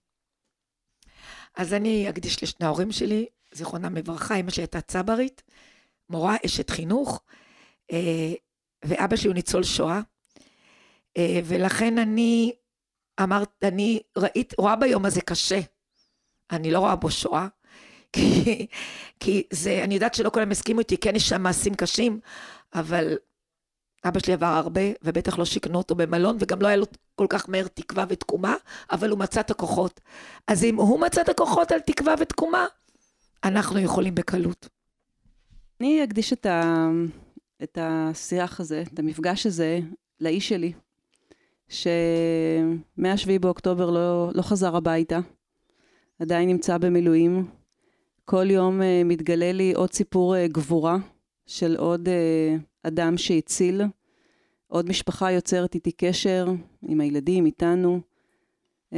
[1.56, 5.42] אז אני אקדיש לשני ההורים שלי, זיכרונם לברכה, אמא שלי הייתה צברית,
[6.10, 7.22] מורה, אשת חינוך,
[7.92, 8.32] אה,
[8.84, 10.00] ואבא שלי הוא ניצול שואה.
[11.16, 12.52] אה, ולכן אני
[13.20, 15.60] אמרת, אני ראית, רואה ביום הזה קשה.
[16.50, 17.46] אני לא רואה בו שואה,
[18.12, 18.66] כי,
[19.20, 22.20] כי זה, אני יודעת שלא כולם הסכימו איתי, כן יש שם מעשים קשים,
[22.74, 23.16] אבל
[24.04, 27.48] אבא שלי עבר הרבה, ובטח לא שיכנו אותו במלון, וגם לא היה לו כל כך
[27.48, 28.56] מהר תקווה ותקומה,
[28.90, 30.00] אבל הוא מצא את הכוחות.
[30.48, 32.66] אז אם הוא מצא את הכוחות על תקווה ותקומה,
[33.44, 34.68] אנחנו יכולים בקלות.
[35.80, 36.88] אני אקדיש את, ה...
[37.62, 39.80] את השיח הזה, את המפגש הזה,
[40.20, 40.72] לאיש שלי,
[41.72, 45.18] שמ-7 באוקטובר לא, לא חזר הביתה,
[46.18, 47.46] עדיין נמצא במילואים.
[48.24, 50.96] כל יום uh, מתגלה לי עוד סיפור uh, גבורה
[51.46, 53.82] של עוד uh, אדם שהציל,
[54.66, 56.46] עוד משפחה יוצרת איתי קשר
[56.88, 58.00] עם הילדים, איתנו.
[58.90, 58.96] Um,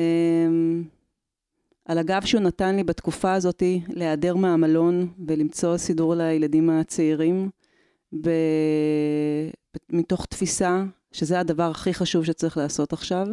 [1.85, 7.51] על הגב שהוא נתן לי בתקופה הזאת להיעדר מהמלון ולמצוא סידור לילדים הצעירים,
[8.23, 8.31] ב...
[9.91, 10.85] מתוך תפיסה
[11.15, 13.27] שזה הדבר הכי חשוב שצריך לעשות עכשיו.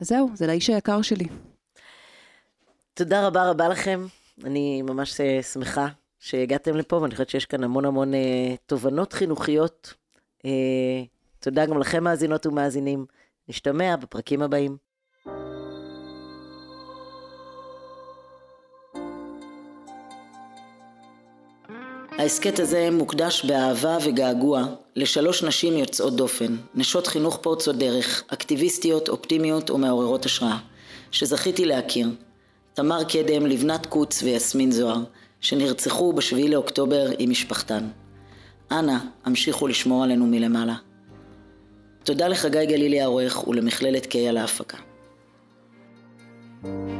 [0.00, 1.28] זהו, זה לאיש היקר שלי.
[2.94, 4.06] תודה רבה רבה לכם.
[4.44, 9.94] אני ממש אה, שמחה שהגעתם לפה, ואני חושבת שיש כאן המון המון אה, תובנות חינוכיות.
[10.44, 11.02] אה,
[11.38, 13.06] תודה גם לכם, מאזינות ומאזינים.
[13.48, 14.76] נשתמע בפרקים הבאים.
[22.20, 24.64] ההסכת הזה מוקדש באהבה וגעגוע
[24.96, 30.58] לשלוש נשים יוצאות דופן, נשות חינוך פורצות דרך, אקטיביסטיות, אופטימיות ומעוררות השראה,
[31.10, 32.08] שזכיתי להכיר.
[32.74, 34.98] תמר קדם, לבנת קוץ ויסמין זוהר,
[35.40, 37.88] שנרצחו בשביעי לאוקטובר עם משפחתן.
[38.70, 40.74] אנא, המשיכו לשמור עלינו מלמעלה.
[42.04, 44.76] תודה לחגי גלילי העורך ולמכללת קיי על ההפקה.
[46.62, 46.99] thank you